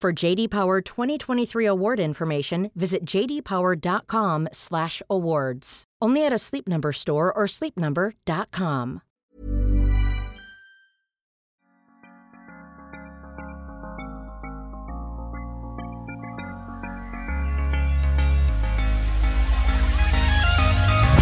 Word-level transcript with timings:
For 0.00 0.14
JD 0.14 0.48
Power 0.48 0.80
2023 0.80 1.66
award 1.66 2.00
information, 2.00 2.70
visit 2.74 3.04
jdpower.com/awards. 3.04 5.84
Only 6.00 6.24
at 6.24 6.32
a 6.32 6.38
Sleep 6.38 6.66
Number 6.66 6.92
store 6.92 7.30
or 7.30 7.44
sleepnumber.com. 7.44 9.02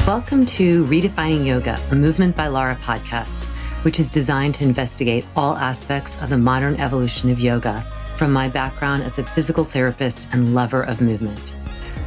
Welcome 0.07 0.47
to 0.47 0.85
Redefining 0.85 1.45
Yoga, 1.45 1.81
a 1.91 1.97
Movement 1.97 2.37
by 2.37 2.47
Lara 2.47 2.77
podcast, 2.77 3.47
which 3.83 3.99
is 3.99 4.09
designed 4.09 4.55
to 4.55 4.63
investigate 4.63 5.25
all 5.35 5.57
aspects 5.57 6.17
of 6.21 6.31
the 6.31 6.39
modern 6.39 6.77
evolution 6.77 7.31
of 7.31 7.41
yoga 7.41 7.85
from 8.19 8.33
my 8.33 8.49
background 8.49 9.05
as 9.05 9.19
a 9.19 9.25
physical 9.25 9.65
therapist 9.65 10.29
and 10.33 10.55
lover 10.55 10.83
of 10.83 11.01
movement. 11.01 11.57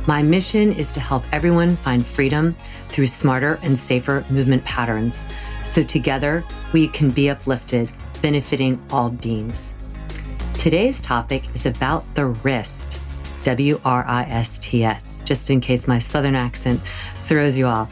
My 0.08 0.22
mission 0.22 0.74
is 0.74 0.92
to 0.94 1.00
help 1.00 1.24
everyone 1.32 1.78
find 1.78 2.06
freedom 2.06 2.56
through 2.90 3.08
smarter 3.08 3.60
and 3.64 3.80
safer 3.80 4.26
movement 4.30 4.66
patterns 4.66 5.26
so 5.64 5.84
together 5.84 6.44
we 6.74 6.88
can 6.90 7.12
be 7.12 7.30
uplifted, 7.30 7.90
benefiting 8.22 8.82
all 8.92 9.10
beings. 9.10 9.74
Today's 10.54 11.02
topic 11.02 11.44
is 11.56 11.66
about 11.66 12.04
the 12.16 12.26
wrist, 12.26 13.00
W 13.44 13.80
R 13.86 14.06
I 14.06 14.24
S 14.26 14.60
T 14.60 14.84
S, 14.84 15.22
just 15.24 15.50
in 15.50 15.62
case 15.62 15.88
my 15.88 15.98
southern 15.98 16.36
accent 16.36 16.82
throws 17.24 17.56
you 17.56 17.66
off. 17.66 17.90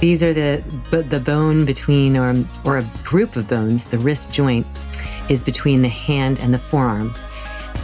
These 0.00 0.22
are 0.22 0.34
the 0.34 0.62
the 0.90 1.20
bone 1.20 1.64
between 1.64 2.16
or 2.16 2.34
or 2.64 2.78
a 2.78 2.90
group 3.02 3.34
of 3.36 3.48
bones, 3.48 3.86
the 3.86 3.98
wrist 3.98 4.30
joint 4.30 4.66
is 5.28 5.42
between 5.42 5.82
the 5.82 5.88
hand 5.88 6.38
and 6.38 6.52
the 6.52 6.58
forearm. 6.58 7.14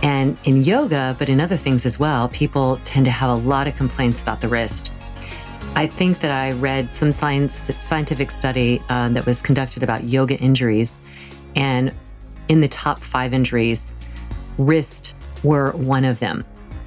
And 0.03 0.36
in 0.45 0.64
yoga, 0.64 1.14
but 1.19 1.28
in 1.28 1.41
other 1.41 1.56
things 1.56 1.86
as 1.86 1.98
well, 1.98 2.28
people 2.28 2.81
tend 2.84 3.05
to 3.06 3.11
have 3.12 3.31
a 3.31 3.48
lot 3.48 3.69
of 3.69 3.77
complaints 3.77 4.20
about 4.20 4.41
the 4.41 4.48
wrist. 4.48 4.92
I 5.75 5.86
think 5.86 6.20
that 6.20 6.31
I 6.31 6.53
read 6.53 6.94
some 6.94 7.12
science 7.12 7.70
scientific 7.81 8.31
study 8.31 8.82
uh, 8.88 9.09
that 9.10 9.25
was 9.25 9.41
conducted 9.41 9.82
about 9.82 10.04
yoga 10.04 10.37
injuries, 10.38 10.99
and 11.56 11.94
in 12.49 12.60
the 12.60 12.69
top 12.69 12.99
five 12.99 13.32
injuries, 13.32 13.93
wrist 14.59 15.15
were 15.43 15.71
one 15.72 16.05
of 16.05 16.19
them 16.19 16.44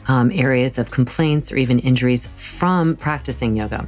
um, 0.08 0.32
areas 0.34 0.78
of 0.78 0.92
complaints 0.92 1.52
or 1.52 1.58
even 1.58 1.80
injuries 1.80 2.28
from 2.36 2.96
practicing 2.96 3.56
yoga. 3.56 3.88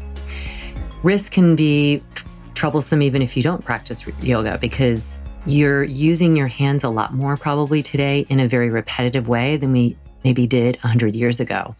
Wrist 1.04 1.32
can 1.32 1.56
be 1.56 2.04
tr- 2.16 2.26
troublesome 2.56 3.02
even 3.02 3.22
if 3.22 3.38
you 3.38 3.44
don't 3.44 3.64
practice 3.64 4.06
yoga 4.22 4.58
because 4.58 5.20
you're 5.48 5.84
using 5.84 6.36
your 6.36 6.48
hands 6.48 6.84
a 6.84 6.90
lot 6.90 7.14
more 7.14 7.38
probably 7.38 7.82
today 7.82 8.26
in 8.30 8.42
a 8.42 8.48
very 8.48 8.70
repetitive 8.70 9.30
way 9.30 9.56
than 9.56 9.72
we 9.72 9.98
maybe 10.24 10.46
did 10.46 10.76
100 10.78 11.16
years 11.16 11.40
ago. 11.40 11.74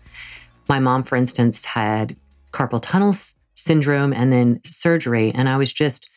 My 0.70 0.80
mom, 0.80 1.04
for 1.04 1.18
instance, 1.18 1.66
had 1.66 2.16
carpal 2.52 2.82
tunnel 2.82 3.14
syndrome 3.56 4.14
and 4.14 4.32
then 4.32 4.62
surgery, 4.64 5.34
and 5.36 5.50
I 5.50 5.58
was 5.58 5.74
just 5.74 6.10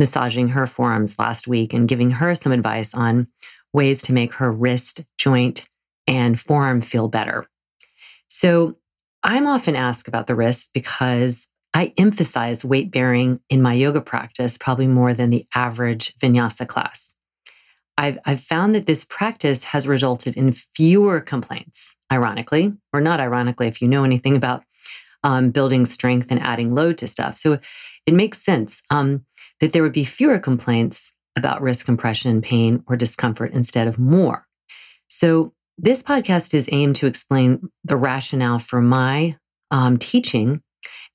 massaging 0.00 0.48
her 0.48 0.66
forearms 0.66 1.16
last 1.18 1.46
week 1.46 1.72
and 1.72 1.88
giving 1.88 2.10
her 2.10 2.34
some 2.34 2.52
advice 2.52 2.92
on 2.92 3.28
ways 3.72 4.02
to 4.02 4.12
make 4.12 4.34
her 4.34 4.52
wrist, 4.52 5.04
joint, 5.16 5.68
and 6.08 6.38
forearm 6.40 6.80
feel 6.80 7.08
better. 7.08 7.46
So 8.28 8.76
I'm 9.22 9.46
often 9.46 9.76
asked 9.76 10.08
about 10.08 10.26
the 10.26 10.34
wrist 10.34 10.70
because 10.74 11.46
I 11.76 11.92
emphasize 11.98 12.64
weight 12.64 12.90
bearing 12.90 13.38
in 13.50 13.60
my 13.60 13.74
yoga 13.74 14.00
practice 14.00 14.56
probably 14.56 14.86
more 14.86 15.12
than 15.12 15.28
the 15.28 15.44
average 15.54 16.14
vinyasa 16.16 16.66
class. 16.66 17.12
I've, 17.98 18.18
I've 18.24 18.40
found 18.40 18.74
that 18.74 18.86
this 18.86 19.04
practice 19.04 19.62
has 19.62 19.86
resulted 19.86 20.38
in 20.38 20.54
fewer 20.54 21.20
complaints, 21.20 21.94
ironically, 22.10 22.72
or 22.94 23.02
not 23.02 23.20
ironically, 23.20 23.66
if 23.66 23.82
you 23.82 23.88
know 23.88 24.04
anything 24.04 24.36
about 24.36 24.64
um, 25.22 25.50
building 25.50 25.84
strength 25.84 26.30
and 26.30 26.40
adding 26.40 26.74
load 26.74 26.96
to 26.96 27.08
stuff. 27.08 27.36
So 27.36 27.58
it 28.06 28.14
makes 28.14 28.42
sense 28.42 28.80
um, 28.88 29.26
that 29.60 29.74
there 29.74 29.82
would 29.82 29.92
be 29.92 30.04
fewer 30.04 30.38
complaints 30.38 31.12
about 31.36 31.60
wrist 31.60 31.84
compression, 31.84 32.40
pain, 32.40 32.84
or 32.86 32.96
discomfort 32.96 33.52
instead 33.52 33.86
of 33.86 33.98
more. 33.98 34.46
So 35.08 35.52
this 35.76 36.02
podcast 36.02 36.54
is 36.54 36.70
aimed 36.72 36.96
to 36.96 37.06
explain 37.06 37.68
the 37.84 37.98
rationale 37.98 38.60
for 38.60 38.80
my 38.80 39.36
um, 39.70 39.98
teaching 39.98 40.62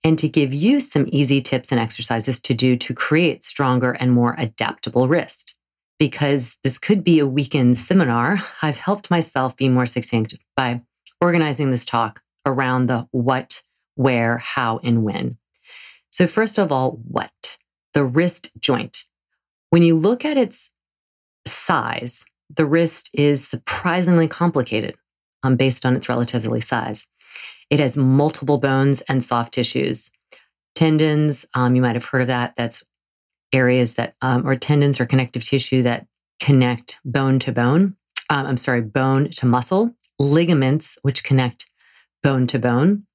and 0.03 0.17
to 0.19 0.27
give 0.27 0.53
you 0.53 0.79
some 0.79 1.05
easy 1.09 1.41
tips 1.41 1.71
and 1.71 1.79
exercises 1.79 2.39
to 2.41 2.53
do 2.53 2.75
to 2.77 2.93
create 2.93 3.43
stronger 3.43 3.91
and 3.91 4.11
more 4.11 4.35
adaptable 4.37 5.07
wrist. 5.07 5.55
Because 5.99 6.57
this 6.63 6.79
could 6.79 7.03
be 7.03 7.19
a 7.19 7.27
weekend 7.27 7.77
seminar, 7.77 8.41
I've 8.61 8.79
helped 8.79 9.11
myself 9.11 9.55
be 9.55 9.69
more 9.69 9.85
succinct 9.85 10.35
by 10.57 10.81
organizing 11.21 11.69
this 11.69 11.85
talk 11.85 12.21
around 12.45 12.87
the 12.87 13.07
what, 13.11 13.61
where, 13.95 14.39
how, 14.39 14.79
and 14.83 15.03
when. 15.03 15.37
So, 16.09 16.25
first 16.25 16.57
of 16.57 16.71
all, 16.71 16.99
what? 17.07 17.57
The 17.93 18.03
wrist 18.03 18.51
joint. 18.59 19.05
When 19.69 19.83
you 19.83 19.95
look 19.95 20.25
at 20.25 20.37
its 20.37 20.71
size, 21.45 22.25
the 22.55 22.65
wrist 22.65 23.09
is 23.13 23.47
surprisingly 23.47 24.27
complicated 24.27 24.95
um, 25.43 25.55
based 25.55 25.85
on 25.85 25.95
its 25.95 26.09
relatively 26.09 26.61
size. 26.61 27.05
It 27.71 27.79
has 27.79 27.97
multiple 27.97 28.59
bones 28.59 29.01
and 29.01 29.23
soft 29.23 29.53
tissues. 29.53 30.11
Tendons, 30.75 31.45
um, 31.55 31.75
you 31.75 31.81
might 31.81 31.95
have 31.95 32.05
heard 32.05 32.21
of 32.21 32.27
that. 32.27 32.55
That's 32.55 32.83
areas 33.53 33.95
that, 33.95 34.15
um, 34.21 34.47
or 34.47 34.55
tendons 34.55 34.99
or 34.99 35.05
connective 35.05 35.43
tissue 35.43 35.81
that 35.83 36.05
connect 36.39 36.99
bone 37.03 37.39
to 37.39 37.51
bone. 37.51 37.95
Um, 38.29 38.45
I'm 38.45 38.57
sorry, 38.57 38.81
bone 38.81 39.29
to 39.31 39.45
muscle. 39.45 39.91
Ligaments, 40.19 40.97
which 41.01 41.23
connect 41.23 41.65
bone 42.21 42.45
to 42.47 42.59
bone. 42.59 43.07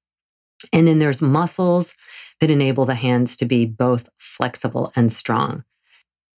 And 0.73 0.87
then 0.87 0.99
there's 0.99 1.21
muscles 1.21 1.93
that 2.41 2.49
enable 2.49 2.85
the 2.85 2.95
hands 2.95 3.37
to 3.37 3.45
be 3.45 3.65
both 3.65 4.09
flexible 4.17 4.91
and 4.95 5.13
strong. 5.13 5.63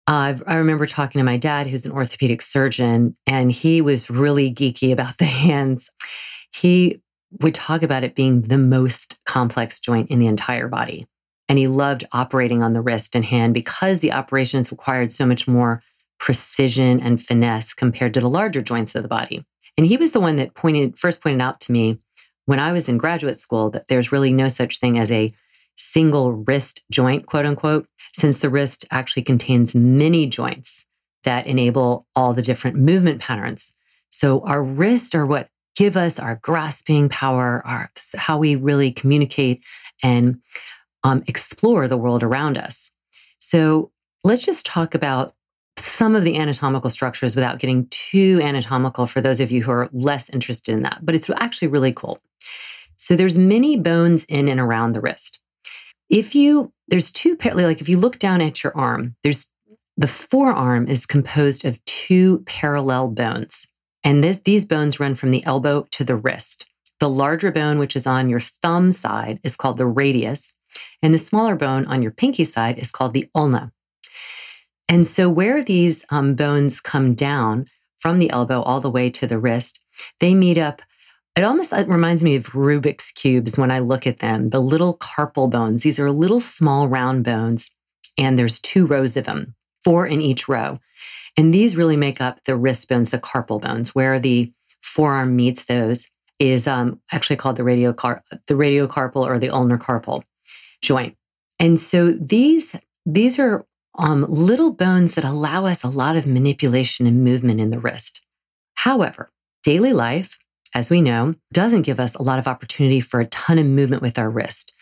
I 0.08 0.34
remember 0.48 0.86
talking 0.86 1.18
to 1.18 1.24
my 1.24 1.36
dad, 1.36 1.66
who's 1.66 1.84
an 1.84 1.92
orthopedic 1.92 2.40
surgeon, 2.40 3.14
and 3.26 3.52
he 3.52 3.82
was 3.82 4.08
really 4.08 4.52
geeky 4.52 4.90
about 4.92 5.18
the 5.18 5.26
hands. 5.26 5.88
He 6.50 7.02
would 7.40 7.54
talk 7.54 7.82
about 7.82 8.04
it 8.04 8.14
being 8.14 8.42
the 8.42 8.58
most 8.58 9.20
complex 9.24 9.80
joint 9.80 10.10
in 10.10 10.18
the 10.18 10.26
entire 10.26 10.68
body. 10.68 11.06
And 11.48 11.58
he 11.58 11.66
loved 11.66 12.04
operating 12.12 12.62
on 12.62 12.72
the 12.72 12.82
wrist 12.82 13.14
and 13.14 13.24
hand 13.24 13.54
because 13.54 14.00
the 14.00 14.12
operations 14.12 14.70
required 14.70 15.12
so 15.12 15.24
much 15.24 15.48
more 15.48 15.82
precision 16.18 17.00
and 17.00 17.22
finesse 17.22 17.74
compared 17.74 18.14
to 18.14 18.20
the 18.20 18.28
larger 18.28 18.60
joints 18.60 18.94
of 18.94 19.02
the 19.02 19.08
body. 19.08 19.44
And 19.76 19.86
he 19.86 19.96
was 19.96 20.12
the 20.12 20.20
one 20.20 20.36
that 20.36 20.54
pointed 20.54 20.98
first 20.98 21.20
pointed 21.20 21.40
out 21.40 21.60
to 21.60 21.72
me 21.72 21.98
when 22.46 22.58
I 22.58 22.72
was 22.72 22.88
in 22.88 22.98
graduate 22.98 23.38
school 23.38 23.70
that 23.70 23.88
there's 23.88 24.10
really 24.10 24.32
no 24.32 24.48
such 24.48 24.80
thing 24.80 24.98
as 24.98 25.10
a 25.12 25.32
single 25.76 26.32
wrist 26.32 26.84
joint, 26.90 27.26
quote 27.26 27.46
unquote, 27.46 27.86
since 28.12 28.38
the 28.38 28.50
wrist 28.50 28.84
actually 28.90 29.22
contains 29.22 29.74
many 29.74 30.26
joints 30.26 30.84
that 31.24 31.46
enable 31.46 32.06
all 32.16 32.34
the 32.34 32.42
different 32.42 32.76
movement 32.76 33.20
patterns. 33.20 33.74
So 34.10 34.40
our 34.40 34.62
wrists 34.62 35.14
are 35.14 35.26
what 35.26 35.48
give 35.76 35.96
us 35.96 36.18
our 36.18 36.36
grasping 36.42 37.08
power, 37.08 37.62
our 37.64 37.90
how 38.16 38.38
we 38.38 38.56
really 38.56 38.90
communicate 38.90 39.64
and 40.02 40.40
um, 41.04 41.22
explore 41.26 41.88
the 41.88 41.96
world 41.96 42.22
around 42.22 42.58
us. 42.58 42.90
So 43.38 43.90
let's 44.24 44.44
just 44.44 44.66
talk 44.66 44.94
about 44.94 45.34
some 45.76 46.16
of 46.16 46.24
the 46.24 46.36
anatomical 46.36 46.90
structures 46.90 47.36
without 47.36 47.60
getting 47.60 47.86
too 47.90 48.40
anatomical 48.42 49.06
for 49.06 49.20
those 49.20 49.40
of 49.40 49.50
you 49.50 49.62
who 49.62 49.70
are 49.70 49.88
less 49.92 50.28
interested 50.30 50.72
in 50.72 50.82
that, 50.82 50.98
but 51.02 51.14
it's 51.14 51.30
actually 51.36 51.68
really 51.68 51.92
cool. 51.92 52.20
So 52.96 53.14
there's 53.14 53.38
many 53.38 53.78
bones 53.78 54.24
in 54.24 54.48
and 54.48 54.58
around 54.58 54.92
the 54.92 55.00
wrist. 55.00 55.38
If 56.10 56.34
you, 56.34 56.72
there's 56.88 57.12
two, 57.12 57.36
like 57.54 57.80
if 57.80 57.88
you 57.88 57.98
look 57.98 58.18
down 58.18 58.40
at 58.40 58.64
your 58.64 58.76
arm, 58.76 59.14
there's 59.22 59.46
the 59.96 60.08
forearm 60.08 60.88
is 60.88 61.06
composed 61.06 61.64
of 61.64 61.84
two 61.84 62.42
parallel 62.46 63.08
bones. 63.08 63.68
And 64.04 64.22
this, 64.22 64.40
these 64.40 64.64
bones 64.64 65.00
run 65.00 65.14
from 65.14 65.30
the 65.30 65.44
elbow 65.44 65.86
to 65.92 66.04
the 66.04 66.16
wrist. 66.16 66.66
The 67.00 67.08
larger 67.08 67.52
bone, 67.52 67.78
which 67.78 67.96
is 67.96 68.06
on 68.06 68.28
your 68.28 68.40
thumb 68.40 68.92
side, 68.92 69.40
is 69.44 69.56
called 69.56 69.78
the 69.78 69.86
radius. 69.86 70.54
And 71.02 71.14
the 71.14 71.18
smaller 71.18 71.56
bone 71.56 71.86
on 71.86 72.02
your 72.02 72.12
pinky 72.12 72.44
side 72.44 72.78
is 72.78 72.90
called 72.90 73.14
the 73.14 73.28
ulna. 73.34 73.72
And 74.88 75.06
so, 75.06 75.28
where 75.28 75.62
these 75.62 76.04
um, 76.10 76.34
bones 76.34 76.80
come 76.80 77.14
down 77.14 77.66
from 78.00 78.18
the 78.18 78.30
elbow 78.30 78.62
all 78.62 78.80
the 78.80 78.90
way 78.90 79.10
to 79.10 79.26
the 79.26 79.38
wrist, 79.38 79.80
they 80.20 80.34
meet 80.34 80.58
up. 80.58 80.82
It 81.36 81.44
almost 81.44 81.72
it 81.72 81.88
reminds 81.88 82.24
me 82.24 82.34
of 82.34 82.46
Rubik's 82.46 83.12
cubes 83.12 83.56
when 83.56 83.70
I 83.70 83.78
look 83.78 84.06
at 84.06 84.18
them. 84.18 84.50
The 84.50 84.60
little 84.60 84.96
carpal 84.96 85.50
bones. 85.50 85.82
These 85.82 85.98
are 85.98 86.10
little 86.10 86.40
small 86.40 86.88
round 86.88 87.24
bones, 87.24 87.70
and 88.18 88.38
there's 88.38 88.60
two 88.60 88.86
rows 88.86 89.16
of 89.16 89.24
them, 89.24 89.54
four 89.84 90.06
in 90.06 90.20
each 90.20 90.48
row. 90.48 90.80
And 91.38 91.54
these 91.54 91.76
really 91.76 91.96
make 91.96 92.20
up 92.20 92.44
the 92.44 92.56
wrist 92.56 92.88
bones, 92.88 93.10
the 93.10 93.18
carpal 93.18 93.60
bones, 93.62 93.94
where 93.94 94.18
the 94.18 94.52
forearm 94.82 95.36
meets 95.36 95.66
those 95.66 96.08
is 96.40 96.66
um, 96.66 97.00
actually 97.12 97.36
called 97.36 97.56
the 97.56 97.62
radiocar- 97.62 98.22
the 98.48 98.54
radiocarpal 98.54 99.24
or 99.24 99.38
the 99.38 99.50
ulnar 99.50 99.78
carpal 99.78 100.24
joint. 100.82 101.16
And 101.60 101.78
so 101.78 102.10
these 102.10 102.74
these 103.06 103.38
are 103.38 103.64
um, 103.96 104.26
little 104.28 104.72
bones 104.72 105.14
that 105.14 105.24
allow 105.24 105.64
us 105.64 105.84
a 105.84 105.88
lot 105.88 106.16
of 106.16 106.26
manipulation 106.26 107.06
and 107.06 107.22
movement 107.22 107.60
in 107.60 107.70
the 107.70 107.80
wrist. 107.80 108.20
However, 108.74 109.30
daily 109.62 109.92
life, 109.92 110.38
as 110.74 110.90
we 110.90 111.00
know, 111.00 111.36
doesn't 111.52 111.82
give 111.82 112.00
us 112.00 112.16
a 112.16 112.22
lot 112.22 112.40
of 112.40 112.48
opportunity 112.48 113.00
for 113.00 113.20
a 113.20 113.26
ton 113.26 113.58
of 113.58 113.66
movement 113.66 114.02
with 114.02 114.18
our 114.18 114.28
wrist. 114.28 114.72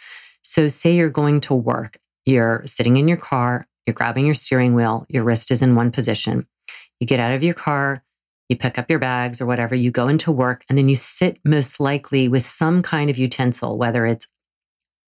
So, 0.42 0.68
say 0.68 0.94
you're 0.94 1.10
going 1.10 1.40
to 1.42 1.54
work, 1.54 1.98
you're 2.24 2.62
sitting 2.64 2.96
in 2.96 3.08
your 3.08 3.18
car, 3.18 3.66
you're 3.86 3.94
grabbing 3.94 4.26
your 4.26 4.34
steering 4.34 4.74
wheel, 4.74 5.06
your 5.08 5.24
wrist 5.24 5.50
is 5.50 5.62
in 5.62 5.74
one 5.74 5.90
position. 5.92 6.46
You 7.00 7.06
get 7.06 7.20
out 7.20 7.32
of 7.32 7.42
your 7.42 7.54
car, 7.54 8.02
you 8.48 8.56
pick 8.56 8.78
up 8.78 8.90
your 8.90 8.98
bags 8.98 9.40
or 9.40 9.46
whatever, 9.46 9.74
you 9.74 9.90
go 9.90 10.08
into 10.08 10.32
work, 10.32 10.64
and 10.68 10.76
then 10.76 10.88
you 10.88 10.96
sit 10.96 11.38
most 11.44 11.80
likely 11.80 12.28
with 12.28 12.48
some 12.48 12.82
kind 12.82 13.10
of 13.10 13.18
utensil, 13.18 13.78
whether 13.78 14.06
it's 14.06 14.26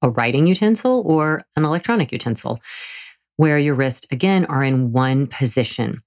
a 0.03 0.11
writing 0.11 0.47
utensil 0.47 1.03
or 1.05 1.45
an 1.57 1.65
electronic 1.65 2.13
utensil 2.13 2.61
where 3.37 3.59
your 3.59 3.75
wrist 3.75 4.07
again 4.11 4.45
are 4.47 4.63
in 4.63 4.93
one 4.93 5.27
position. 5.27 6.03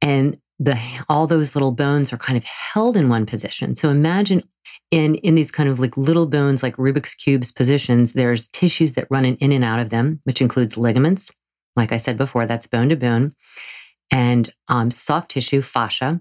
And 0.00 0.38
the 0.58 0.78
all 1.08 1.26
those 1.26 1.54
little 1.54 1.72
bones 1.72 2.12
are 2.12 2.18
kind 2.18 2.36
of 2.36 2.44
held 2.44 2.96
in 2.96 3.08
one 3.08 3.26
position. 3.26 3.74
So 3.74 3.90
imagine 3.90 4.42
in 4.90 5.16
in 5.16 5.34
these 5.34 5.50
kind 5.50 5.68
of 5.68 5.80
like 5.80 5.96
little 5.96 6.26
bones 6.26 6.62
like 6.62 6.76
Rubik's 6.76 7.14
cubes 7.14 7.52
positions, 7.52 8.12
there's 8.12 8.48
tissues 8.48 8.94
that 8.94 9.08
run 9.10 9.24
in, 9.24 9.36
in 9.36 9.52
and 9.52 9.64
out 9.64 9.80
of 9.80 9.90
them, 9.90 10.20
which 10.24 10.40
includes 10.40 10.78
ligaments. 10.78 11.30
Like 11.76 11.92
I 11.92 11.98
said 11.98 12.16
before, 12.16 12.46
that's 12.46 12.66
bone 12.66 12.88
to 12.88 12.96
bone, 12.96 13.34
and 14.10 14.52
um, 14.68 14.90
soft 14.90 15.30
tissue, 15.32 15.62
fascia, 15.62 16.20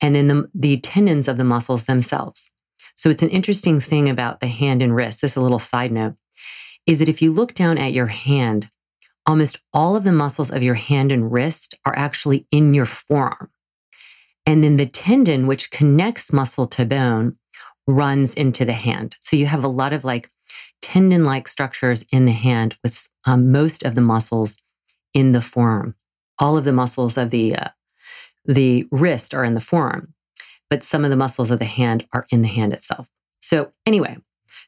and 0.00 0.14
then 0.14 0.28
the, 0.28 0.50
the 0.54 0.80
tendons 0.80 1.28
of 1.28 1.38
the 1.38 1.44
muscles 1.44 1.84
themselves. 1.84 2.50
So 2.96 3.08
it's 3.08 3.22
an 3.22 3.30
interesting 3.30 3.80
thing 3.80 4.08
about 4.08 4.40
the 4.40 4.48
hand 4.48 4.82
and 4.82 4.94
wrist. 4.94 5.22
This 5.22 5.32
is 5.32 5.36
a 5.36 5.42
little 5.42 5.58
side 5.58 5.92
note, 5.92 6.16
is 6.86 6.98
that 6.98 7.08
if 7.08 7.22
you 7.22 7.32
look 7.32 7.54
down 7.54 7.78
at 7.78 7.92
your 7.92 8.08
hand, 8.08 8.70
almost 9.26 9.60
all 9.72 9.96
of 9.96 10.04
the 10.04 10.12
muscles 10.12 10.50
of 10.50 10.62
your 10.62 10.74
hand 10.74 11.12
and 11.12 11.30
wrist 11.32 11.74
are 11.86 11.96
actually 11.96 12.46
in 12.50 12.74
your 12.74 12.86
forearm. 12.86 13.50
And 14.46 14.64
then 14.64 14.76
the 14.76 14.86
tendon, 14.86 15.46
which 15.46 15.70
connects 15.70 16.32
muscle 16.32 16.66
to 16.68 16.84
bone, 16.84 17.36
runs 17.86 18.34
into 18.34 18.64
the 18.64 18.72
hand. 18.72 19.16
So 19.20 19.36
you 19.36 19.46
have 19.46 19.62
a 19.62 19.68
lot 19.68 19.92
of 19.92 20.04
like 20.04 20.30
tendon 20.82 21.24
like 21.24 21.46
structures 21.46 22.04
in 22.10 22.24
the 22.24 22.32
hand 22.32 22.76
with 22.82 23.08
um, 23.24 23.52
most 23.52 23.82
of 23.84 23.94
the 23.94 24.00
muscles 24.00 24.56
in 25.14 25.32
the 25.32 25.40
forearm. 25.40 25.94
All 26.38 26.56
of 26.56 26.64
the 26.64 26.72
muscles 26.72 27.16
of 27.16 27.30
the, 27.30 27.56
uh, 27.56 27.68
the 28.44 28.86
wrist 28.90 29.34
are 29.34 29.44
in 29.44 29.54
the 29.54 29.60
forearm, 29.60 30.14
but 30.68 30.82
some 30.82 31.04
of 31.04 31.10
the 31.10 31.16
muscles 31.16 31.50
of 31.50 31.58
the 31.58 31.64
hand 31.64 32.06
are 32.12 32.26
in 32.30 32.42
the 32.42 32.48
hand 32.48 32.72
itself. 32.72 33.08
So, 33.40 33.72
anyway, 33.86 34.18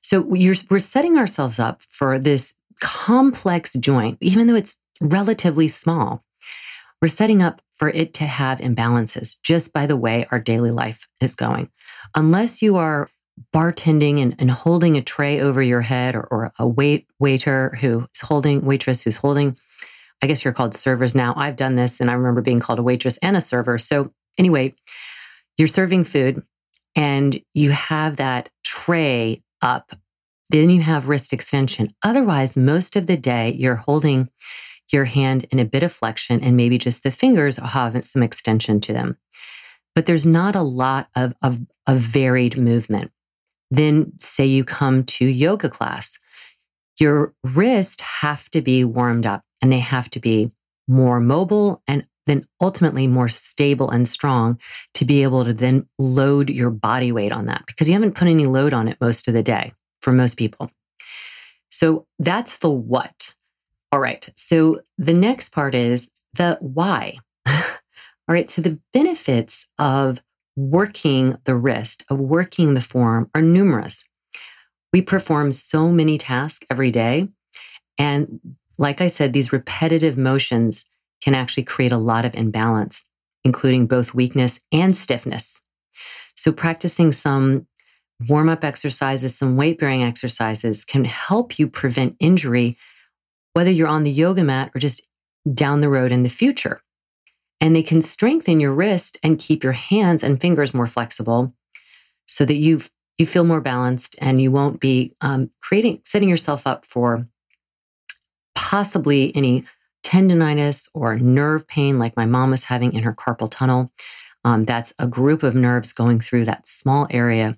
so 0.03 0.21
we're 0.21 0.79
setting 0.79 1.17
ourselves 1.17 1.59
up 1.59 1.83
for 1.89 2.19
this 2.19 2.55
complex 2.81 3.73
joint, 3.75 4.19
even 4.21 4.47
though 4.47 4.55
it's 4.55 4.77
relatively 5.00 5.69
small, 5.69 6.25
we're 7.00 7.09
setting 7.09 7.43
up 7.43 7.62
for 7.77 7.89
it 7.91 8.15
to 8.15 8.25
have 8.25 8.59
imbalances 8.59 9.37
just 9.43 9.73
by 9.73 9.87
the 9.87 9.97
way 9.97 10.27
our 10.31 10.39
daily 10.39 10.71
life 10.71 11.09
is 11.21 11.35
going. 11.35 11.71
Unless 12.15 12.62
you 12.62 12.77
are 12.77 13.11
bartending 13.55 14.21
and, 14.21 14.37
and 14.39 14.50
holding 14.50 14.97
a 14.97 15.03
tray 15.03 15.41
over 15.41 15.62
your 15.62 15.81
head 15.81 16.15
or, 16.15 16.29
or 16.31 16.53
a 16.59 16.67
wait 16.69 17.06
waiter 17.19 17.77
who's 17.81 18.06
holding 18.21 18.65
waitress 18.65 19.03
who's 19.03 19.17
holding 19.17 19.56
I 20.23 20.27
guess 20.27 20.45
you're 20.45 20.55
called 20.55 20.75
servers 20.75 21.15
now. 21.15 21.35
I've 21.37 21.57
done 21.57 21.75
this 21.75 22.01
and 22.01 22.11
I 22.11 22.15
remember 22.15 22.41
being 22.41 22.61
called 22.61 22.79
a 22.79 22.83
waitress 22.83 23.19
and 23.23 23.37
a 23.37 23.41
server. 23.41 23.77
So 23.79 24.13
anyway, 24.39 24.75
you're 25.59 25.69
serving 25.69 26.05
food 26.05 26.43
and 26.95 27.41
you 27.55 27.71
have 27.71 28.17
that 28.17 28.51
tray 28.65 29.43
up 29.61 29.93
then 30.53 30.69
you 30.69 30.83
have 30.83 31.09
wrist 31.09 31.33
extension. 31.33 31.95
Otherwise, 32.03 32.59
most 32.59 32.95
of 32.95 33.07
the 33.07 33.17
day, 33.17 33.57
you're 33.59 33.77
holding 33.77 34.29
your 34.93 35.07
hand 35.07 35.47
in 35.51 35.59
a 35.59 35.65
bit 35.65 35.83
of 35.83 35.93
flexion 35.93 36.43
and 36.43 36.57
maybe 36.57 36.77
just 36.77 37.03
the 37.03 37.11
fingers 37.11 37.57
have 37.57 38.05
some 38.05 38.23
extension 38.23 38.79
to 38.81 38.93
them. 38.93 39.17
But 39.95 40.05
there's 40.05 40.27
not 40.27 40.55
a 40.55 40.61
lot 40.61 41.09
of, 41.17 41.33
of, 41.41 41.61
of 41.87 42.01
varied 42.01 42.59
movement. 42.59 43.11
Then, 43.71 44.13
say 44.21 44.45
you 44.45 44.65
come 44.65 45.05
to 45.05 45.25
yoga 45.25 45.71
class, 45.71 46.19
your 46.99 47.35
wrists 47.43 48.00
have 48.03 48.49
to 48.50 48.61
be 48.61 48.85
warmed 48.85 49.27
up 49.27 49.43
and 49.61 49.73
they 49.73 49.79
have 49.79 50.09
to 50.11 50.21
be 50.21 50.53
more 50.89 51.21
mobile 51.21 51.83
and 51.87 52.06
then 52.27 52.47
ultimately 52.61 53.06
more 53.06 53.29
stable 53.29 53.91
and 53.91 54.06
strong 54.06 54.59
to 54.94 55.05
be 55.05 55.23
able 55.23 55.44
to 55.44 55.53
then 55.53 55.87
load 55.99 56.50
your 56.50 56.71
body 56.71 57.11
weight 57.11 57.33
on 57.33 57.47
that 57.47 57.65
because 57.67 57.89
you 57.89 57.94
haven't 57.94 58.15
put 58.15 58.29
any 58.29 58.47
load 58.47 58.73
on 58.73 58.89
it 58.89 58.99
most 59.00 59.27
of 59.27 59.35
the 59.35 59.43
day 59.43 59.73
for 60.00 60.12
most 60.12 60.37
people. 60.37 60.71
So 61.71 62.06
that's 62.19 62.59
the 62.59 62.71
what. 62.71 63.35
All 63.91 64.00
right. 64.00 64.29
So 64.37 64.81
the 64.99 65.15
next 65.15 65.50
part 65.50 65.75
is 65.75 66.11
the 66.35 66.59
why. 66.61 67.19
All 67.47 67.62
right. 68.29 68.50
So 68.50 68.62
the 68.62 68.79
benefits 68.93 69.67
of 69.79 70.23
working 70.55 71.39
the 71.44 71.56
wrist, 71.56 72.05
of 72.09 72.19
working 72.19 72.75
the 72.75 72.81
forearm 72.81 73.31
are 73.35 73.43
numerous. 73.43 74.05
We 74.93 75.03
perform 75.03 75.53
so 75.53 75.91
many 75.91 76.19
tasks 76.19 76.67
every 76.70 76.91
day. 76.91 77.29
And 77.99 78.41
like 78.79 79.01
I 79.01 79.06
said, 79.08 79.32
these 79.32 79.53
repetitive 79.53 80.19
motions 80.19 80.84
can 81.22 81.34
actually 81.34 81.65
create 81.65 81.93
a 81.93 81.99
lot 81.99 82.25
of 82.25 82.34
imbalance, 82.34 83.05
including 83.44 83.87
both 83.87 84.15
weakness 84.15 84.61
and 84.72 84.96
stiffness. 84.96 85.63
So 86.37 86.53
practicing 86.53 87.13
some 87.13 87.67
warm 88.29 88.49
up 88.49 88.65
exercises, 88.65 89.37
some 89.37 89.56
weight 89.56 89.79
bearing 89.79 90.03
exercises 90.03 90.84
can 90.84 91.05
help 91.05 91.58
you 91.58 91.69
prevent 91.69 92.17
injury, 92.20 92.77
whether 93.53 93.70
you're 93.70 93.89
on 93.89 94.05
the 94.05 94.11
yoga 94.11 94.44
mat 94.44 94.70
or 94.75 94.79
just 94.79 95.06
down 95.53 95.81
the 95.81 95.89
road 95.89 96.13
in 96.13 96.22
the 96.22 96.29
future. 96.29 96.82
And 97.61 97.77
they 97.77 97.82
can 97.82 98.03
strengthen 98.03 98.61
your 98.61 98.72
wrist 98.72 99.19
and 99.22 99.39
keep 99.39 99.63
your 99.63 99.72
hands 99.72 100.22
and 100.22 100.41
fingers 100.41 100.75
more 100.75 100.87
flexible 100.87 101.55
so 102.27 102.44
that 102.44 102.56
you 102.56 102.81
you 103.19 103.27
feel 103.27 103.45
more 103.45 103.61
balanced 103.61 104.17
and 104.21 104.41
you 104.41 104.51
won't 104.51 104.81
be 104.81 105.15
um, 105.21 105.51
creating 105.61 106.01
setting 106.05 106.29
yourself 106.29 106.67
up 106.67 106.85
for 106.87 107.27
possibly 108.55 109.35
any 109.37 109.65
tendonitis 110.05 110.89
or 110.95 111.19
nerve 111.19 111.67
pain 111.67 111.99
like 111.99 112.17
my 112.17 112.27
mom 112.27 112.51
was 112.51 112.65
having 112.65 112.93
in 112.93 113.03
her 113.03 113.15
carpal 113.15 113.51
tunnel. 113.51 113.93
Um, 114.45 114.65
that's 114.65 114.93
a 114.99 115.07
group 115.07 115.43
of 115.43 115.55
nerves 115.55 115.93
going 115.93 116.21
through 116.21 116.47
that 116.47 116.67
small 116.67 117.07
area 117.11 117.57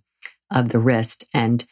of 0.51 0.69
the 0.69 0.79
wrist. 0.79 1.27
And 1.33 1.65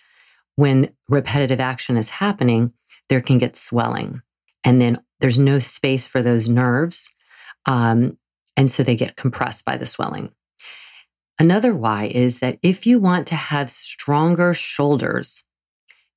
when 0.57 0.95
repetitive 1.09 1.61
action 1.61 1.97
is 1.97 2.09
happening, 2.09 2.73
there 3.09 3.21
can 3.21 3.39
get 3.39 3.57
swelling. 3.57 4.23
And 4.65 4.81
then 4.81 4.99
there's 5.21 5.39
no 5.39 5.59
space 5.59 6.07
for 6.07 6.23
those 6.23 6.49
nerves. 6.49 7.11
Um, 7.67 8.19
and 8.57 8.71
so 8.71 8.83
they 8.83 8.97
get 8.97 9.17
compressed 9.17 9.65
by 9.65 9.77
the 9.77 9.87
swelling. 9.87 10.31
Another 11.42 11.75
why 11.75 12.04
is 12.04 12.38
that 12.38 12.61
if 12.62 12.87
you 12.87 13.00
want 13.00 13.26
to 13.26 13.34
have 13.34 13.68
stronger 13.68 14.54
shoulders, 14.54 15.42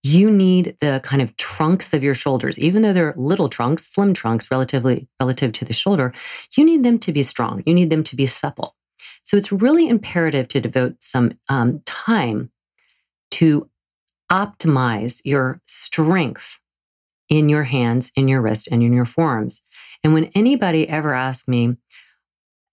you 0.04 0.30
need 0.30 0.78
the 0.82 1.02
kind 1.04 1.20
of 1.20 1.36
trunks 1.36 1.96
of 1.96 2.04
your 2.04 2.14
shoulders, 2.14 2.60
even 2.60 2.84
though 2.84 2.94
they're 2.94 3.16
little 3.18 3.50
trunks, 3.50 3.88
slim 3.88 4.14
trunks 4.14 4.52
relatively 4.52 5.08
relative 5.20 5.52
to 5.54 5.66
the 5.66 5.74
shoulder, 5.74 6.14
you 6.56 6.64
need 6.64 6.84
them 6.84 7.00
to 7.00 7.12
be 7.12 7.24
strong. 7.24 7.64
You 7.66 7.74
need 7.74 7.90
them 7.90 8.04
to 8.04 8.16
be 8.16 8.28
supple. 8.28 8.76
So 9.24 9.36
it's 9.36 9.52
really 9.52 9.90
imperative 9.90 10.48
to 10.50 10.62
devote 10.62 10.98
some 11.00 11.40
um, 11.50 11.82
time 11.88 12.52
to 13.32 13.68
optimize 14.32 15.22
your 15.26 15.60
strength 15.66 16.60
in 17.30 17.50
your 17.50 17.64
hands, 17.64 18.12
in 18.16 18.28
your 18.28 18.44
wrist, 18.44 18.68
and 18.72 18.84
in 18.84 18.94
your 18.94 19.06
forearms. 19.06 19.64
And 20.04 20.14
when 20.14 20.26
anybody 20.36 20.88
ever 20.88 21.16
asks 21.16 21.48
me, 21.48 21.78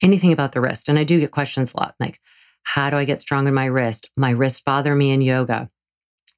anything 0.02 0.32
about 0.32 0.52
the 0.52 0.60
wrist. 0.60 0.88
And 0.88 0.98
I 0.98 1.04
do 1.04 1.20
get 1.20 1.30
questions 1.30 1.72
a 1.72 1.80
lot 1.80 1.94
like, 1.98 2.20
how 2.62 2.90
do 2.90 2.96
I 2.96 3.04
get 3.04 3.20
strong 3.20 3.46
in 3.46 3.54
my 3.54 3.66
wrist? 3.66 4.10
My 4.16 4.30
wrists 4.30 4.60
bother 4.60 4.94
me 4.94 5.10
in 5.10 5.22
yoga. 5.22 5.70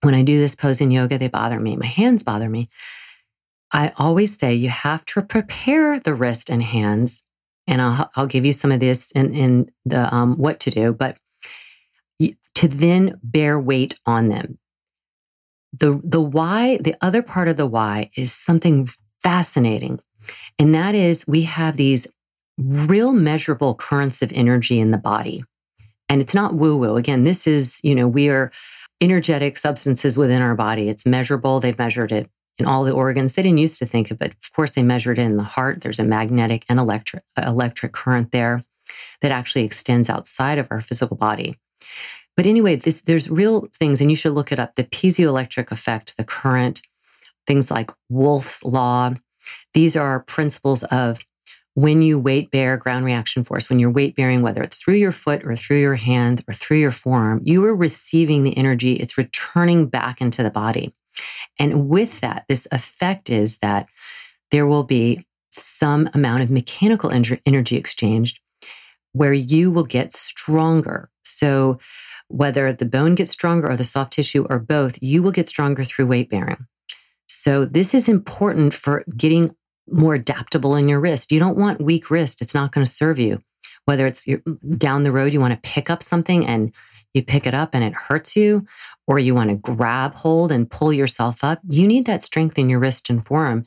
When 0.03 0.15
I 0.15 0.23
do 0.23 0.39
this 0.39 0.55
pose 0.55 0.81
in 0.81 0.91
yoga, 0.91 1.19
they 1.19 1.29
bother 1.29 1.59
me. 1.59 1.77
My 1.77 1.87
hands 1.87 2.23
bother 2.23 2.49
me. 2.49 2.69
I 3.73 3.93
always 3.97 4.39
say 4.39 4.55
you 4.55 4.69
have 4.69 5.05
to 5.07 5.23
prepare 5.23 5.99
the 5.99 6.15
wrist 6.15 6.51
and 6.51 6.63
hands. 6.63 7.23
And 7.67 7.81
I'll, 7.81 8.11
I'll 8.15 8.27
give 8.27 8.45
you 8.45 8.53
some 8.53 8.71
of 8.71 8.81
this 8.81 9.11
in, 9.13 9.35
in 9.35 9.71
the 9.85 10.15
um, 10.15 10.37
what 10.37 10.61
to 10.61 10.71
do, 10.71 10.93
but 10.93 11.17
to 12.55 12.69
then 12.69 13.19
bear 13.23 13.59
weight 13.59 13.99
on 14.07 14.29
them. 14.29 14.59
The, 15.73 16.01
the 16.05 16.21
why, 16.21 16.79
the 16.79 16.95
other 17.01 17.23
part 17.23 17.49
of 17.49 17.57
the 17.57 17.67
why 17.67 18.11
is 18.17 18.33
something 18.33 18.89
fascinating. 19.23 20.01
And 20.59 20.75
that 20.75 20.95
is 20.95 21.27
we 21.27 21.43
have 21.43 21.77
these 21.77 22.07
real 22.57 23.13
measurable 23.13 23.75
currents 23.75 24.23
of 24.23 24.31
energy 24.33 24.79
in 24.79 24.93
the 24.93 24.99
body. 24.99 25.45
And 26.15 26.23
it's 26.23 26.33
not 26.33 26.55
woo 26.55 26.77
woo. 26.77 26.95
Again, 26.95 27.25
this 27.25 27.45
is, 27.45 27.81
you 27.83 27.93
know, 27.93 28.07
we 28.07 28.29
are 28.29 28.53
energetic 29.01 29.57
substances 29.57 30.17
within 30.17 30.43
our 30.43 30.55
body. 30.55 30.89
It's 30.89 31.05
measurable. 31.05 31.59
They've 31.59 31.77
measured 31.77 32.13
it 32.13 32.31
in 32.57 32.67
all 32.67 32.85
the 32.85 32.93
organs. 32.93 33.33
They 33.33 33.43
didn't 33.43 33.59
used 33.59 33.81
to 33.81 33.87
think 33.87 34.13
of 34.13 34.23
it. 34.23 34.31
Of 34.31 34.53
course, 34.53 34.71
they 34.71 34.85
measured 34.85 35.19
it 35.19 35.23
in 35.23 35.39
the 35.39 35.43
heart. 35.43 35.81
There's 35.81 35.99
a 35.99 36.05
magnetic 36.05 36.67
and 36.69 36.79
electric, 36.79 37.25
electric 37.37 37.91
current 37.91 38.31
there 38.31 38.63
that 39.23 39.33
actually 39.33 39.65
extends 39.65 40.09
outside 40.09 40.59
of 40.59 40.69
our 40.71 40.81
physical 40.81 41.17
body. 41.17 41.59
But 42.37 42.47
anyway, 42.47 42.77
this, 42.77 43.01
there's 43.01 43.29
real 43.29 43.67
things, 43.75 44.01
and 44.01 44.09
you 44.09 44.15
should 44.15 44.35
look 44.35 44.53
it 44.53 44.61
up 44.61 44.77
the 44.77 44.85
piezoelectric 44.85 45.73
effect, 45.73 46.17
the 46.17 46.23
current, 46.23 46.81
things 47.45 47.73
like 47.73 47.91
Wolff's 48.09 48.63
Law. 48.63 49.15
These 49.73 49.97
are 49.97 50.21
principles 50.21 50.85
of 50.85 51.19
when 51.75 52.03
you 52.03 52.19
weight 52.19 52.51
bear 52.51 52.77
ground 52.77 53.05
reaction 53.05 53.45
force, 53.45 53.69
when 53.69 53.79
you're 53.79 53.91
weight 53.91 54.17
bearing, 54.17 54.43
whether 54.43 54.63
it's 54.63 54.79
through 54.79 54.95
your 54.95 55.13
foot 55.13 55.45
or 55.45 55.57
through 55.57 55.81
your 55.81 55.97
hand 55.97 56.45
or 56.49 56.55
through 56.55 56.79
your 56.79 56.93
forearm, 56.93 57.41
you 57.45 57.65
are 57.65 57.75
receiving 57.75 58.45
the 58.45 58.57
energy. 58.57 58.95
It's 58.95 59.19
returning 59.19 59.89
back 59.89 60.21
into 60.21 60.43
the 60.43 60.51
body. 60.51 60.95
And 61.59 61.89
with 61.89 62.21
that, 62.21 62.45
this 62.49 62.67
effect 62.71 63.29
is 63.29 63.59
that 63.59 63.87
there 64.51 64.67
will 64.67 64.85
be 64.85 65.27
some 65.51 66.09
amount 66.15 66.43
of 66.43 66.51
mechanical 66.51 67.11
energy 67.11 67.77
exchanged 67.77 68.41
where 69.13 69.33
you 69.33 69.71
will 69.71 69.85
get 69.85 70.13
stronger. 70.13 71.11
So 71.25 71.79
whether 72.29 72.73
the 72.73 72.85
bone 72.85 73.15
gets 73.15 73.31
stronger 73.31 73.71
or 73.71 73.77
the 73.77 73.85
soft 73.85 74.13
tissue 74.13 74.47
or 74.49 74.59
both, 74.59 74.99
you 75.01 75.23
will 75.23 75.31
get 75.31 75.49
stronger 75.49 75.85
through 75.85 76.07
weight 76.07 76.31
bearing. 76.31 76.67
So 77.29 77.65
this 77.65 77.95
is 77.95 78.09
important 78.09 78.75
for 78.75 79.05
getting 79.17 79.55
more 79.91 80.15
adaptable 80.15 80.77
in 80.77 80.89
your 80.89 81.01
wrist. 81.01 81.33
You 81.33 81.39
don't 81.39 81.59
want 81.59 81.81
weak 81.81 82.11
wrist. 82.11 82.43
It's 82.43 82.55
not 82.55 82.73
going 82.73 82.87
to 82.87 82.93
serve 82.93 83.19
you. 83.19 83.43
Whether 83.85 84.07
it's 84.07 84.27
down 84.79 85.05
the 85.05 85.13
road, 85.13 85.33
you 85.33 85.41
want 85.41 85.53
to 85.53 85.69
pick 85.69 85.91
up 85.91 86.03
something 86.03 86.47
and 86.47 86.75
you 87.13 87.23
pick 87.23 87.47
it 87.47 87.55
up 87.55 87.71
and 87.75 87.85
it 87.85 87.93
hurts 87.93 88.35
you, 88.35 88.67
or 89.07 89.19
you 89.19 89.35
want 89.35 89.51
to 89.51 89.57
grab 89.57 90.15
hold 90.15 90.51
and 90.51 90.71
pull 90.71 90.93
yourself 90.93 91.45
up. 91.45 91.61
You 91.69 91.87
need 91.87 92.07
that 92.07 92.25
strength 92.25 92.59
in 92.59 92.69
your 92.69 92.81
wrist 92.81 93.09
and 93.11 93.25
forearm 93.25 93.67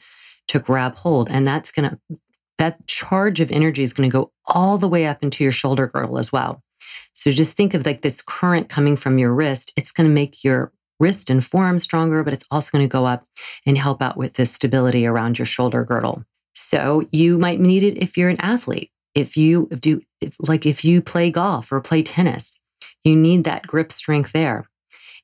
to 0.49 0.59
grab 0.59 0.95
hold. 0.95 1.29
And 1.29 1.47
that's 1.47 1.71
going 1.71 1.89
to, 1.89 1.99
that 2.57 2.85
charge 2.87 3.39
of 3.39 3.51
energy 3.51 3.83
is 3.83 3.93
going 3.93 4.09
to 4.09 4.13
go 4.13 4.31
all 4.47 4.77
the 4.77 4.87
way 4.87 5.05
up 5.05 5.23
into 5.23 5.43
your 5.43 5.53
shoulder 5.53 5.87
girdle 5.87 6.17
as 6.17 6.31
well. 6.31 6.61
So 7.13 7.31
just 7.31 7.55
think 7.55 7.73
of 7.73 7.85
like 7.85 8.01
this 8.01 8.21
current 8.21 8.69
coming 8.69 8.97
from 8.97 9.17
your 9.17 9.33
wrist. 9.33 9.71
It's 9.75 9.91
going 9.91 10.07
to 10.07 10.13
make 10.13 10.43
your 10.43 10.71
wrist 10.99 11.29
and 11.29 11.45
forearm 11.45 11.79
stronger, 11.79 12.23
but 12.23 12.33
it's 12.33 12.45
also 12.51 12.71
going 12.71 12.87
to 12.87 12.91
go 12.91 13.05
up 13.05 13.25
and 13.65 13.77
help 13.77 14.01
out 14.01 14.17
with 14.17 14.33
the 14.33 14.45
stability 14.45 15.05
around 15.05 15.37
your 15.37 15.45
shoulder 15.45 15.83
girdle. 15.83 16.23
So 16.53 17.07
you 17.11 17.37
might 17.37 17.59
need 17.59 17.83
it 17.83 17.97
if 17.97 18.17
you're 18.17 18.29
an 18.29 18.41
athlete. 18.41 18.91
If 19.13 19.37
you 19.37 19.67
do, 19.67 20.01
if, 20.21 20.35
like 20.39 20.65
if 20.65 20.83
you 20.83 21.01
play 21.01 21.31
golf 21.31 21.71
or 21.71 21.81
play 21.81 22.03
tennis, 22.03 22.53
you 23.03 23.15
need 23.15 23.43
that 23.43 23.65
grip 23.65 23.91
strength 23.91 24.31
there. 24.31 24.67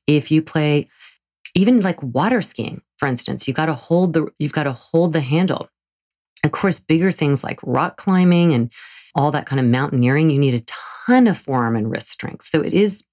If 0.06 0.30
you 0.30 0.42
play 0.42 0.88
even 1.54 1.80
like 1.80 2.02
water 2.02 2.40
skiing, 2.40 2.82
for 2.98 3.06
instance, 3.06 3.46
you 3.46 3.54
got 3.54 3.66
to 3.66 3.74
hold 3.74 4.12
the, 4.12 4.28
you've 4.38 4.52
got 4.52 4.64
to 4.64 4.72
hold 4.72 5.12
the 5.12 5.20
handle. 5.20 5.68
Of 6.42 6.52
course, 6.52 6.78
bigger 6.78 7.12
things 7.12 7.42
like 7.42 7.60
rock 7.62 7.96
climbing 7.96 8.52
and 8.52 8.70
all 9.14 9.30
that 9.30 9.46
kind 9.46 9.60
of 9.60 9.66
mountaineering, 9.66 10.30
you 10.30 10.38
need 10.38 10.54
a 10.54 10.64
ton 11.06 11.26
of 11.26 11.38
forearm 11.38 11.76
and 11.76 11.90
wrist 11.90 12.10
strength. 12.10 12.46
So 12.46 12.60
it 12.60 12.72
is 12.72 13.04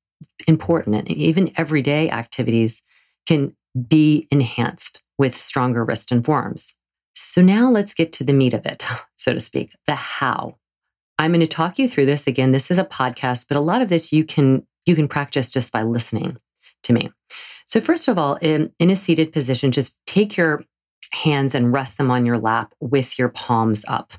important. 0.47 0.95
And 0.95 1.11
even 1.11 1.51
everyday 1.57 2.09
activities 2.09 2.81
can 3.25 3.55
be 3.87 4.27
enhanced 4.31 5.01
with 5.17 5.39
stronger 5.39 5.85
wrist 5.85 6.11
and 6.11 6.25
forearms. 6.25 6.75
So 7.15 7.41
now 7.41 7.69
let's 7.69 7.93
get 7.93 8.11
to 8.13 8.23
the 8.23 8.33
meat 8.33 8.53
of 8.53 8.65
it, 8.65 8.85
so 9.15 9.33
to 9.33 9.39
speak, 9.39 9.75
the 9.87 9.95
how. 9.95 10.57
I'm 11.19 11.31
going 11.31 11.41
to 11.41 11.47
talk 11.47 11.77
you 11.77 11.87
through 11.87 12.07
this 12.07 12.25
again. 12.25 12.51
This 12.51 12.71
is 12.71 12.79
a 12.79 12.83
podcast, 12.83 13.45
but 13.47 13.57
a 13.57 13.61
lot 13.61 13.81
of 13.81 13.89
this 13.89 14.11
you 14.11 14.25
can 14.25 14.65
you 14.87 14.95
can 14.95 15.07
practice 15.07 15.51
just 15.51 15.71
by 15.71 15.83
listening 15.83 16.37
to 16.83 16.93
me. 16.93 17.11
So 17.67 17.79
first 17.79 18.07
of 18.07 18.17
all, 18.17 18.35
in, 18.41 18.71
in 18.79 18.89
a 18.89 18.95
seated 18.95 19.31
position, 19.31 19.71
just 19.71 19.95
take 20.07 20.35
your 20.35 20.63
hands 21.11 21.53
and 21.53 21.71
rest 21.71 21.97
them 21.97 22.09
on 22.09 22.25
your 22.25 22.39
lap 22.39 22.73
with 22.79 23.19
your 23.19 23.29
palms 23.29 23.85
up. 23.87 24.13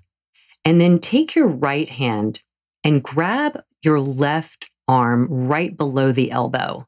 And 0.64 0.80
then 0.80 1.00
take 1.00 1.35
your 1.35 1.49
right 1.49 1.88
hand 1.88 2.42
and 2.85 3.02
grab 3.02 3.61
your 3.82 3.99
left 4.00 4.71
arm 4.89 5.27
right 5.31 5.77
below 5.77 6.12
the 6.12 6.31
elbow 6.31 6.87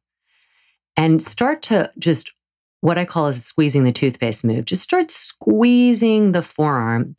and 0.96 1.22
start 1.22 1.62
to 1.62 1.90
just 1.98 2.32
what 2.80 2.98
I 2.98 3.06
call 3.06 3.28
is 3.28 3.42
squeezing 3.42 3.84
the 3.84 3.92
toothpaste 3.92 4.44
move. 4.44 4.66
Just 4.66 4.82
start 4.82 5.10
squeezing 5.10 6.32
the 6.32 6.42
forearm 6.42 7.16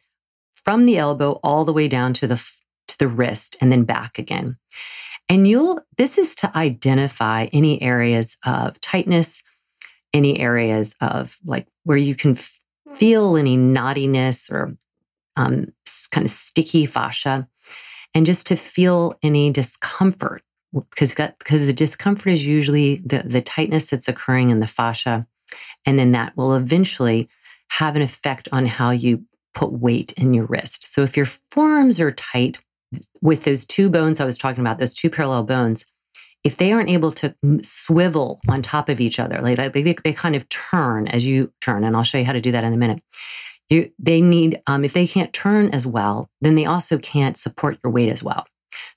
from 0.63 0.85
the 0.85 0.99
elbow 0.99 1.39
all 1.43 1.65
the 1.65 1.73
way 1.73 1.87
down 1.87 2.13
to 2.13 2.27
the 2.27 2.35
to 2.87 2.97
the 2.99 3.07
wrist 3.07 3.57
and 3.61 3.71
then 3.71 3.83
back 3.83 4.19
again. 4.19 4.57
And 5.27 5.47
you'll 5.47 5.81
this 5.97 6.17
is 6.17 6.35
to 6.35 6.55
identify 6.55 7.47
any 7.51 7.81
areas 7.81 8.37
of 8.45 8.79
tightness, 8.81 9.41
any 10.13 10.39
areas 10.39 10.93
of 11.01 11.37
like 11.43 11.67
where 11.83 11.97
you 11.97 12.15
can 12.15 12.37
feel 12.93 13.35
any 13.35 13.57
knottiness 13.57 14.51
or 14.51 14.77
um, 15.35 15.73
kind 16.11 16.25
of 16.25 16.31
sticky 16.31 16.85
fascia 16.85 17.47
and 18.13 18.25
just 18.25 18.47
to 18.47 18.55
feel 18.55 19.17
any 19.21 19.49
discomfort 19.49 20.43
because 20.89 21.15
because 21.15 21.65
the 21.65 21.73
discomfort 21.73 22.33
is 22.33 22.45
usually 22.45 22.97
the 23.05 23.23
the 23.25 23.41
tightness 23.41 23.87
that's 23.87 24.07
occurring 24.07 24.49
in 24.49 24.59
the 24.59 24.67
fascia 24.67 25.27
and 25.85 25.97
then 25.97 26.11
that 26.11 26.35
will 26.35 26.55
eventually 26.55 27.29
have 27.69 27.95
an 27.95 28.01
effect 28.01 28.47
on 28.51 28.65
how 28.65 28.91
you 28.91 29.23
put 29.53 29.71
weight 29.71 30.13
in 30.13 30.33
your 30.33 30.45
wrist 30.45 30.93
so 30.93 31.01
if 31.01 31.15
your 31.15 31.27
forearms 31.51 31.99
are 31.99 32.11
tight 32.11 32.57
with 33.21 33.43
those 33.43 33.65
two 33.65 33.89
bones 33.89 34.19
i 34.19 34.25
was 34.25 34.37
talking 34.37 34.61
about 34.61 34.79
those 34.79 34.93
two 34.93 35.09
parallel 35.09 35.43
bones 35.43 35.85
if 36.43 36.57
they 36.57 36.71
aren't 36.71 36.89
able 36.89 37.11
to 37.11 37.33
swivel 37.63 38.39
on 38.47 38.61
top 38.61 38.89
of 38.89 38.99
each 38.99 39.19
other 39.19 39.39
like 39.41 39.73
they, 39.73 39.95
they 40.03 40.13
kind 40.13 40.35
of 40.35 40.47
turn 40.49 41.07
as 41.07 41.25
you 41.25 41.51
turn 41.61 41.83
and 41.83 41.95
i'll 41.95 42.03
show 42.03 42.17
you 42.17 42.25
how 42.25 42.33
to 42.33 42.41
do 42.41 42.51
that 42.51 42.63
in 42.63 42.73
a 42.73 42.77
minute 42.77 43.01
you, 43.69 43.91
they 43.97 44.21
need, 44.21 44.61
um, 44.67 44.83
if 44.85 44.93
they 44.93 45.07
can't 45.07 45.33
turn 45.33 45.69
as 45.69 45.87
well, 45.87 46.29
then 46.41 46.55
they 46.55 46.65
also 46.65 46.97
can't 46.97 47.35
support 47.35 47.79
your 47.83 47.91
weight 47.91 48.11
as 48.11 48.21
well. 48.23 48.45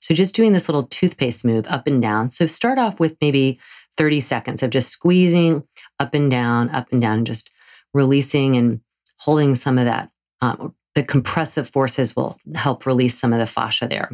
So 0.01 0.13
just 0.13 0.35
doing 0.35 0.53
this 0.53 0.67
little 0.67 0.87
toothpaste 0.87 1.45
move 1.45 1.65
up 1.67 1.87
and 1.87 2.01
down. 2.01 2.31
So 2.31 2.45
start 2.45 2.77
off 2.77 2.99
with 2.99 3.17
maybe 3.21 3.59
30 3.97 4.19
seconds 4.21 4.63
of 4.63 4.69
just 4.69 4.89
squeezing 4.89 5.63
up 5.99 6.13
and 6.13 6.31
down, 6.31 6.69
up 6.69 6.91
and 6.91 7.01
down, 7.01 7.25
just 7.25 7.49
releasing 7.93 8.55
and 8.55 8.81
holding 9.17 9.55
some 9.55 9.77
of 9.77 9.85
that. 9.85 10.09
Um, 10.41 10.73
the 10.95 11.03
compressive 11.03 11.69
forces 11.69 12.15
will 12.15 12.37
help 12.55 12.85
release 12.85 13.19
some 13.19 13.33
of 13.33 13.39
the 13.39 13.47
fascia 13.47 13.87
there. 13.87 14.09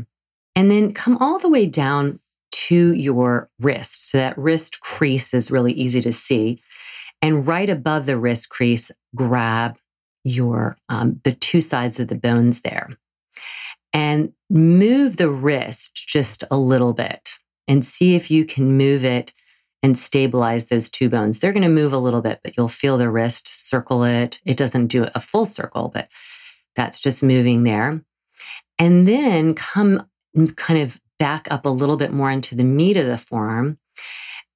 And 0.56 0.72
then 0.72 0.94
come 0.94 1.18
all 1.18 1.40
the 1.40 1.50
way 1.50 1.66
down 1.66 2.20
to 2.52 2.94
your 2.94 3.50
wrist. 3.60 4.10
So 4.10 4.18
that 4.18 4.38
wrist 4.38 4.80
crease 4.80 5.34
is 5.34 5.52
really 5.52 5.74
easy 5.74 6.02
to 6.02 6.14
see. 6.14 6.62
And 7.22 7.46
right 7.46 7.70
above 7.70 8.06
the 8.06 8.18
wrist 8.18 8.50
crease, 8.50 8.92
grab 9.16 9.78
your 10.24 10.78
um, 10.90 11.22
the 11.24 11.34
two 11.34 11.62
sides 11.62 12.00
of 12.00 12.08
the 12.08 12.16
bones 12.16 12.62
there 12.62 12.98
and 13.96 14.34
move 14.50 15.16
the 15.16 15.30
wrist 15.30 16.06
just 16.06 16.44
a 16.52 16.58
little 16.58 16.94
bit 16.94 17.30
and 17.66 17.84
see 17.84 18.16
if 18.16 18.30
you 18.30 18.44
can 18.46 18.78
move 18.78 19.06
it 19.06 19.34
and 19.82 19.98
stabilize 19.98 20.66
those 20.66 20.90
two 20.90 21.10
bones. 21.10 21.40
They're 21.40 21.54
going 21.54 21.64
to 21.64 21.70
move 21.70 21.94
a 21.94 21.98
little 21.98 22.22
bit, 22.22 22.42
but 22.44 22.58
you'll 22.58 22.68
feel 22.68 22.98
the 22.98 23.10
wrist 23.10 23.70
circle 23.70 24.04
it. 24.04 24.42
It 24.44 24.58
doesn't 24.58 24.88
do 24.88 25.08
a 25.16 25.22
full 25.22 25.46
circle, 25.46 25.92
but 25.94 26.10
that's 26.76 27.00
just 27.00 27.24
moving 27.24 27.64
there. 27.64 28.04
And 28.78 29.08
then 29.08 29.54
come 29.54 30.06
kind 30.58 30.82
of 30.82 31.00
back 31.18 31.48
up 31.50 31.66
a 31.66 31.70
little 31.70 31.96
bit 31.96 32.12
more 32.12 32.30
into 32.30 32.54
the 32.54 32.66
meat 32.66 32.98
of 32.98 33.06
the 33.06 33.18
forearm 33.18 33.78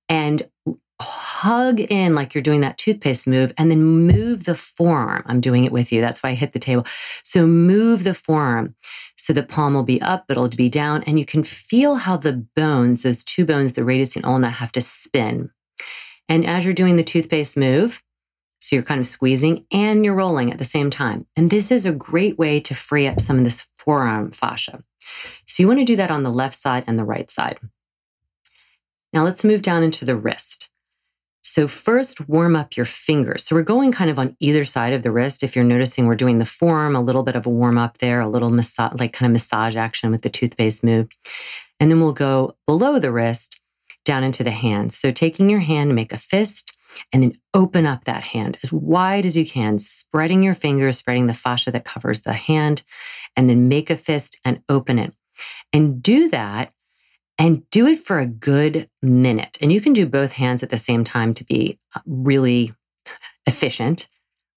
and 0.09 0.49
hug 1.39 1.79
in 1.79 2.15
like 2.15 2.35
you're 2.35 2.41
doing 2.41 2.59
that 2.61 2.77
toothpaste 2.77 3.25
move 3.25 3.53
and 3.57 3.71
then 3.71 3.81
move 3.81 4.43
the 4.43 4.55
forearm. 4.55 5.23
I'm 5.25 5.39
doing 5.39 5.63
it 5.63 5.71
with 5.71 5.91
you. 5.93 6.01
That's 6.01 6.21
why 6.21 6.31
I 6.31 6.33
hit 6.33 6.51
the 6.51 6.59
table. 6.59 6.85
So 7.23 7.47
move 7.47 8.03
the 8.03 8.13
forearm. 8.13 8.75
So 9.15 9.31
the 9.31 9.43
palm 9.43 9.73
will 9.73 9.83
be 9.83 10.01
up, 10.01 10.25
but 10.27 10.35
it'll 10.35 10.49
be 10.49 10.69
down, 10.69 11.03
and 11.03 11.17
you 11.17 11.25
can 11.25 11.43
feel 11.43 11.95
how 11.95 12.17
the 12.17 12.45
bones, 12.55 13.03
those 13.03 13.23
two 13.23 13.45
bones, 13.45 13.73
the 13.73 13.85
radius 13.85 14.15
and 14.15 14.25
ulna, 14.25 14.49
have 14.49 14.71
to 14.73 14.81
spin. 14.81 15.49
And 16.27 16.45
as 16.45 16.65
you're 16.65 16.73
doing 16.73 16.97
the 16.97 17.03
toothpaste 17.03 17.55
move, 17.55 18.03
so 18.59 18.75
you're 18.75 18.83
kind 18.83 18.99
of 18.99 19.07
squeezing 19.07 19.65
and 19.71 20.03
you're 20.03 20.15
rolling 20.15 20.51
at 20.51 20.57
the 20.57 20.65
same 20.65 20.89
time. 20.89 21.25
And 21.37 21.49
this 21.49 21.71
is 21.71 21.85
a 21.85 21.93
great 21.93 22.37
way 22.37 22.59
to 22.61 22.75
free 22.75 23.07
up 23.07 23.21
some 23.21 23.37
of 23.37 23.45
this 23.45 23.65
forearm 23.77 24.31
fascia. 24.31 24.83
So 25.47 25.63
you 25.63 25.67
want 25.67 25.79
to 25.79 25.85
do 25.85 25.95
that 25.95 26.11
on 26.11 26.23
the 26.23 26.29
left 26.29 26.55
side 26.55 26.83
and 26.85 26.99
the 26.99 27.05
right 27.05 27.31
side. 27.31 27.59
Now 29.13 29.23
let's 29.23 29.45
move 29.45 29.61
down 29.61 29.83
into 29.83 30.03
the 30.03 30.17
wrist. 30.17 30.69
So 31.41 31.67
first 31.67 32.27
warm 32.27 32.55
up 32.55 32.75
your 32.75 32.85
fingers. 32.85 33.43
So 33.45 33.55
we're 33.55 33.63
going 33.63 33.91
kind 33.91 34.09
of 34.09 34.19
on 34.19 34.35
either 34.39 34.65
side 34.65 34.93
of 34.93 35.03
the 35.03 35.11
wrist. 35.11 35.41
If 35.41 35.55
you're 35.55 35.65
noticing 35.65 36.05
we're 36.05 36.15
doing 36.15 36.39
the 36.39 36.45
forearm, 36.45 36.95
a 36.95 37.01
little 37.01 37.23
bit 37.23 37.35
of 37.35 37.45
a 37.45 37.49
warm 37.49 37.77
up 37.77 37.99
there, 37.99 38.19
a 38.19 38.27
little 38.27 38.49
massage, 38.49 38.99
like 38.99 39.13
kind 39.13 39.29
of 39.29 39.33
massage 39.33 39.75
action 39.75 40.11
with 40.11 40.21
the 40.21 40.29
toothpaste 40.29 40.83
move. 40.83 41.07
And 41.79 41.89
then 41.89 42.01
we'll 42.01 42.13
go 42.13 42.57
below 42.67 42.99
the 42.99 43.11
wrist 43.11 43.59
down 44.03 44.23
into 44.23 44.43
the 44.43 44.51
hands. 44.51 44.97
So 44.97 45.11
taking 45.11 45.49
your 45.49 45.59
hand 45.59 45.95
make 45.95 46.11
a 46.11 46.17
fist 46.17 46.75
and 47.13 47.23
then 47.23 47.33
open 47.53 47.85
up 47.85 48.05
that 48.05 48.23
hand 48.23 48.57
as 48.63 48.73
wide 48.73 49.25
as 49.25 49.37
you 49.37 49.45
can, 49.45 49.79
spreading 49.79 50.43
your 50.43 50.55
fingers, 50.55 50.97
spreading 50.97 51.27
the 51.27 51.33
fascia 51.33 51.71
that 51.71 51.85
covers 51.85 52.21
the 52.21 52.33
hand, 52.33 52.83
and 53.35 53.49
then 53.49 53.69
make 53.69 53.89
a 53.89 53.97
fist 53.97 54.39
and 54.43 54.61
open 54.67 54.99
it. 54.99 55.13
And 55.71 56.01
do 56.01 56.29
that 56.29 56.73
and 57.39 57.67
do 57.69 57.87
it 57.87 58.05
for 58.05 58.19
a 58.19 58.27
good 58.27 58.89
minute. 59.01 59.57
And 59.61 59.71
you 59.71 59.79
can 59.79 59.93
do 59.93 60.05
both 60.05 60.33
hands 60.33 60.61
at 60.61 60.69
the 60.69 60.77
same 60.77 61.05
time 61.05 61.33
to 61.35 61.45
be 61.45 61.79
uh, 61.95 62.01
really 62.05 62.73
efficient. 63.47 64.09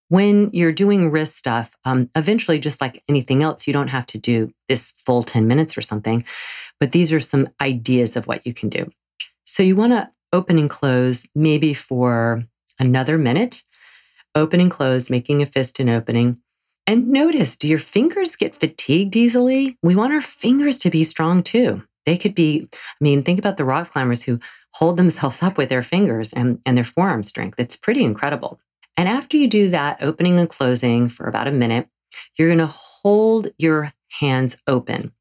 When 0.09 0.51
you're 0.53 0.73
doing 0.73 1.11
wrist 1.11 1.39
stuff, 1.39 1.71
um, 1.87 2.11
eventually, 2.15 2.59
just 2.59 2.83
like 2.83 3.03
anything 3.09 3.43
else, 3.43 3.67
you 3.67 3.73
don't 3.73 3.89
have 3.89 4.05
to 4.07 4.19
do 4.19 4.51
this 4.69 4.91
full 4.91 5.23
10 5.23 5.47
minutes 5.47 5.79
or 5.79 5.81
something. 5.81 6.25
But 6.81 6.93
these 6.93 7.13
are 7.13 7.21
some 7.21 7.49
ideas 7.63 8.17
of 8.17 8.27
what 8.27 8.47
you 8.47 8.53
can 8.53 8.69
do. 8.69 8.91
So 9.47 9.63
you 9.63 9.77
want 9.77 9.93
to 9.93 10.11
open 10.33 10.59
and 10.59 10.69
close 10.69 11.27
maybe 11.35 11.73
for 11.73 12.45
another 12.79 13.17
minute, 13.17 13.63
open 14.35 14.61
and 14.61 14.71
close, 14.71 15.09
making 15.09 15.41
a 15.41 15.47
fist 15.47 15.79
and 15.79 15.89
opening. 15.89 16.39
And 16.87 17.09
notice, 17.09 17.57
do 17.57 17.69
your 17.69 17.79
fingers 17.79 18.35
get 18.35 18.57
fatigued 18.57 19.15
easily? 19.15 19.79
We 19.83 19.95
want 19.95 20.13
our 20.13 20.21
fingers 20.21 20.79
to 20.79 20.91
be 20.91 21.05
strong 21.05 21.43
too. 21.43 21.83
They 22.07 22.17
could 22.17 22.35
be, 22.35 22.69
I 22.73 22.77
mean, 23.01 23.23
think 23.23 23.39
about 23.39 23.57
the 23.57 23.65
rock 23.65 23.91
climbers 23.91 24.23
who 24.23 24.41
hold 24.75 24.97
themselves 24.97 25.43
up 25.43 25.57
with 25.57 25.69
their 25.69 25.83
fingers 25.83 26.33
and, 26.33 26.61
and 26.67 26.77
their 26.77 26.85
forearm 26.85 27.23
strength. 27.23 27.61
It's 27.61 27.77
pretty 27.77 28.03
incredible. 28.03 28.61
And 28.97 29.09
after 29.09 29.37
you 29.37 29.49
do 29.49 29.71
that, 29.71 30.03
opening 30.03 30.39
and 30.39 30.49
closing 30.49 31.09
for 31.09 31.27
about 31.27 31.49
a 31.49 31.53
minute, 31.53 31.89
you're 32.37 32.49
going 32.49 32.59
to 32.59 32.67
hold 32.67 33.49
your 33.59 33.93
hands 34.09 34.57
open, 34.67 35.13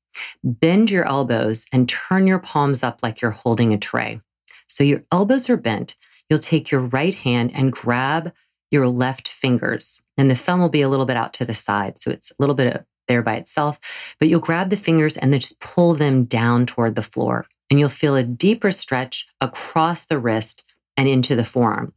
bend 0.44 0.90
your 0.90 1.08
elbows, 1.08 1.66
and 1.72 1.88
turn 1.88 2.28
your 2.28 2.40
palms 2.40 2.84
up 2.84 3.00
like 3.02 3.22
you're 3.22 3.32
holding 3.32 3.74
a 3.74 3.78
tray. 3.78 4.20
So 4.68 4.84
your 4.84 5.04
elbows 5.12 5.50
are 5.50 5.58
bent. 5.58 5.96
You'll 6.30 6.40
take 6.40 6.72
your 6.72 6.82
right 6.82 7.14
hand 7.14 7.52
and 7.54 7.72
grab 7.72 8.34
your 8.72 8.88
left 8.88 9.28
fingers, 9.28 10.02
and 10.18 10.32
the 10.32 10.36
thumb 10.36 10.62
will 10.62 10.70
be 10.70 10.82
a 10.82 10.88
little 10.88 11.06
bit 11.06 11.18
out 11.18 11.34
to 11.34 11.46
the 11.46 11.54
side. 11.54 12.00
So 12.00 12.10
it's 12.10 12.32
a 12.32 12.36
little 12.40 12.56
bit 12.56 12.86
there 13.08 13.22
by 13.22 13.36
itself, 13.36 13.80
but 14.20 14.30
you'll 14.30 14.40
grab 14.40 14.70
the 14.70 14.78
fingers 14.78 15.18
and 15.18 15.32
then 15.32 15.40
just 15.40 15.60
pull 15.60 15.94
them 15.94 16.26
down 16.26 16.66
toward 16.66 16.96
the 16.96 17.04
floor. 17.04 17.46
And 17.70 17.80
you'll 17.80 17.90
feel 17.90 18.16
a 18.16 18.24
deeper 18.24 18.72
stretch 18.72 19.28
across 19.40 20.06
the 20.06 20.20
wrist 20.20 20.66
and 20.98 21.08
into 21.08 21.36
the 21.36 21.46
forearm. 21.46 21.94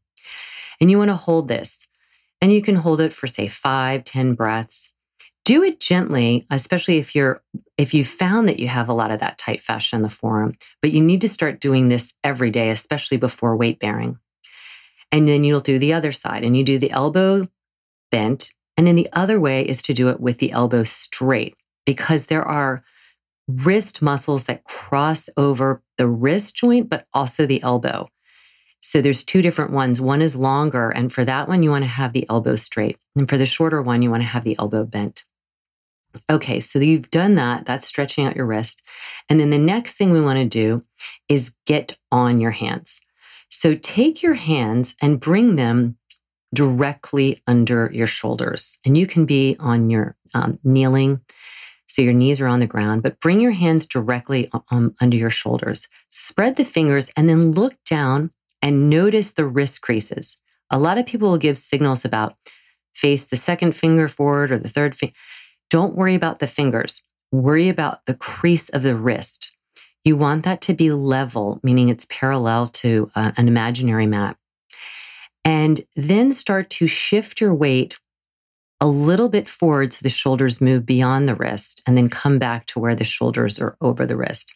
And 0.80 0.90
you 0.90 0.99
want 0.99 1.11
to 1.11 1.16
hold 1.16 1.49
this. 1.49 1.87
And 2.40 2.52
you 2.52 2.62
can 2.62 2.76
hold 2.76 3.00
it 3.00 3.12
for, 3.12 3.26
say, 3.26 3.49
five, 3.49 4.04
ten 4.04 4.34
breaths. 4.34 4.90
Do 5.44 5.62
it 5.62 5.80
gently, 5.80 6.46
especially 6.50 6.99
if 6.99 7.14
you're 7.14 7.42
if 7.76 7.92
you 7.92 8.04
found 8.04 8.49
that 8.49 8.58
you 8.58 8.68
have 8.68 8.88
a 8.88 8.94
lot 8.94 9.11
of 9.11 9.20
that 9.20 9.37
tight 9.37 9.61
fascia 9.61 9.96
in 9.96 10.02
the 10.02 10.08
forearm, 10.08 10.54
but 10.80 10.90
you 10.90 11.02
need 11.02 11.20
to 11.23 11.28
start 11.28 11.61
doing 11.61 11.88
this 11.88 12.12
every 12.23 12.50
day, 12.50 12.70
especially 12.70 13.18
before 13.18 13.56
weight 13.56 13.78
bearing. 13.78 14.18
And 15.12 15.28
then 15.28 15.44
you'll 15.44 15.61
do 15.61 15.78
the 15.78 15.92
other 15.92 16.12
side 16.12 16.44
and 16.44 16.56
you 16.56 16.64
do 16.64 16.78
the 16.78 16.90
elbow 16.90 17.49
bent 18.11 18.52
and 18.76 18.87
then 18.87 18.97
the 18.97 19.09
other 19.12 19.40
way 19.40 19.62
is 19.62 19.83
to 19.83 19.95
do 19.95 20.09
it 20.09 20.21
with 20.21 20.38
the 20.38 20.52
elbow 20.52 20.83
straight 20.83 21.57
because 21.87 22.26
there 22.26 22.45
are 22.45 22.85
wrist 23.47 24.02
muscles 24.02 24.45
that 24.45 24.64
cross 24.64 25.28
over 25.37 25.83
the 25.99 26.09
wrist 26.09 26.57
joint, 26.57 26.88
but 26.88 27.07
also 27.12 27.47
the 27.47 27.62
elbow. 27.62 28.09
So 28.81 29.00
there's 29.00 29.25
two 29.25 29.43
different 29.43 29.71
ones. 29.71 30.00
One 30.00 30.21
is 30.21 30.37
longer. 30.37 30.90
And 30.90 31.12
for 31.12 31.25
that 31.25 31.49
one, 31.49 31.62
you 31.62 31.71
want 31.71 31.85
to 31.85 31.88
have 31.88 32.12
the 32.12 32.27
elbow 32.29 32.57
straight. 32.57 32.98
And 33.16 33.29
for 33.29 33.38
the 33.38 33.46
shorter 33.46 33.81
one, 33.81 34.03
you 34.03 34.11
want 34.11 34.22
to 34.22 34.29
have 34.29 34.44
the 34.44 34.57
elbow 34.59 34.85
bent. 34.85 35.25
Okay, 36.31 36.61
so 36.61 36.79
you've 36.79 37.11
done 37.11 37.35
that. 37.37 37.66
That's 37.66 37.87
stretching 37.87 38.25
out 38.25 38.37
your 38.37 38.46
wrist. 38.46 38.83
And 39.29 39.40
then 39.40 39.51
the 39.51 39.59
next 39.59 39.94
thing 39.94 40.12
we 40.12 40.20
want 40.20 40.38
to 40.38 40.44
do 40.44 40.85
is 41.29 41.53
get 41.66 41.96
on 42.12 42.40
your 42.40 42.51
hands. 42.51 43.01
So 43.48 43.75
take 43.75 44.22
your 44.22 44.35
hands 44.35 44.94
and 45.01 45.20
bring 45.20 45.57
them 45.57 45.96
directly 46.55 47.43
under 47.47 47.90
your 47.93 48.07
shoulders. 48.07 48.79
And 48.85 48.97
you 48.97 49.07
can 49.07 49.27
be 49.27 49.57
on 49.61 49.90
your 49.90 50.17
um, 50.33 50.59
kneeling, 50.64 51.21
so 51.87 52.03
your 52.03 52.12
knees 52.12 52.40
are 52.40 52.47
on 52.47 52.61
the 52.61 52.67
ground, 52.67 53.03
but 53.03 53.21
bring 53.21 53.40
your 53.40 53.53
hands 53.53 53.87
directly 53.87 54.51
um, 54.71 54.95
under 55.01 55.17
your 55.17 55.31
shoulders. 55.31 55.88
Spread 56.11 56.57
the 56.57 56.64
fingers 56.64 57.11
and 57.17 57.29
then 57.29 57.53
look 57.53 57.75
down 57.85 58.31
and 58.62 58.88
notice 58.88 59.33
the 59.33 59.45
wrist 59.45 59.83
creases. 59.83 60.38
A 60.71 60.79
lot 60.79 60.99
of 60.99 61.07
people 61.07 61.31
will 61.31 61.38
give 61.38 61.59
signals 61.59 62.05
about 62.05 62.37
face 62.95 63.25
the 63.25 63.37
second 63.37 63.77
finger 63.77 64.09
forward 64.09 64.51
or 64.51 64.59
the 64.59 64.69
third 64.69 64.97
finger. 64.97 65.14
Don't 65.69 65.95
worry 65.95 66.14
about 66.14 66.38
the 66.38 66.47
fingers. 66.47 67.03
Worry 67.33 67.69
about 67.69 68.07
the 68.07 68.14
crease 68.14 68.69
of 68.71 68.83
the 68.83 68.97
wrist. 68.97 69.51
You 70.05 70.17
want 70.17 70.45
that 70.45 70.61
to 70.62 70.75
be 70.75 70.93
level, 70.93 71.61
meaning 71.62 71.88
it's 71.88 72.07
parallel 72.09 72.69
to 72.69 73.11
uh, 73.14 73.33
an 73.37 73.49
imaginary 73.49 74.07
mat 74.07 74.37
and 75.44 75.85
then 75.94 76.33
start 76.33 76.70
to 76.70 76.87
shift 76.87 77.40
your 77.40 77.54
weight 77.54 77.98
a 78.80 78.87
little 78.87 79.28
bit 79.28 79.48
forward 79.48 79.92
so 79.92 80.00
the 80.02 80.11
shoulders 80.11 80.61
move 80.61 80.85
beyond 80.85 81.28
the 81.28 81.35
wrist 81.35 81.83
and 81.87 81.96
then 81.96 82.09
come 82.09 82.38
back 82.38 82.66
to 82.66 82.78
where 82.78 82.94
the 82.94 83.04
shoulders 83.04 83.59
are 83.59 83.76
over 83.80 84.04
the 84.04 84.16
wrist. 84.16 84.54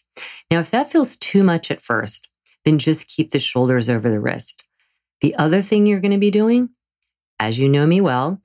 Now, 0.51 0.59
if 0.59 0.71
that 0.71 0.91
feels 0.91 1.15
too 1.15 1.43
much 1.43 1.71
at 1.71 1.81
first, 1.81 2.27
then 2.65 2.77
just 2.77 3.07
keep 3.07 3.31
the 3.31 3.39
shoulders 3.39 3.89
over 3.89 4.09
the 4.09 4.19
wrist. 4.19 4.63
The 5.21 5.35
other 5.35 5.61
thing 5.61 5.85
you're 5.85 5.99
going 5.99 6.11
to 6.11 6.17
be 6.17 6.31
doing, 6.31 6.69
as 7.39 7.57
you 7.57 7.69
know 7.69 7.85
me 7.85 8.01
well, 8.01 8.41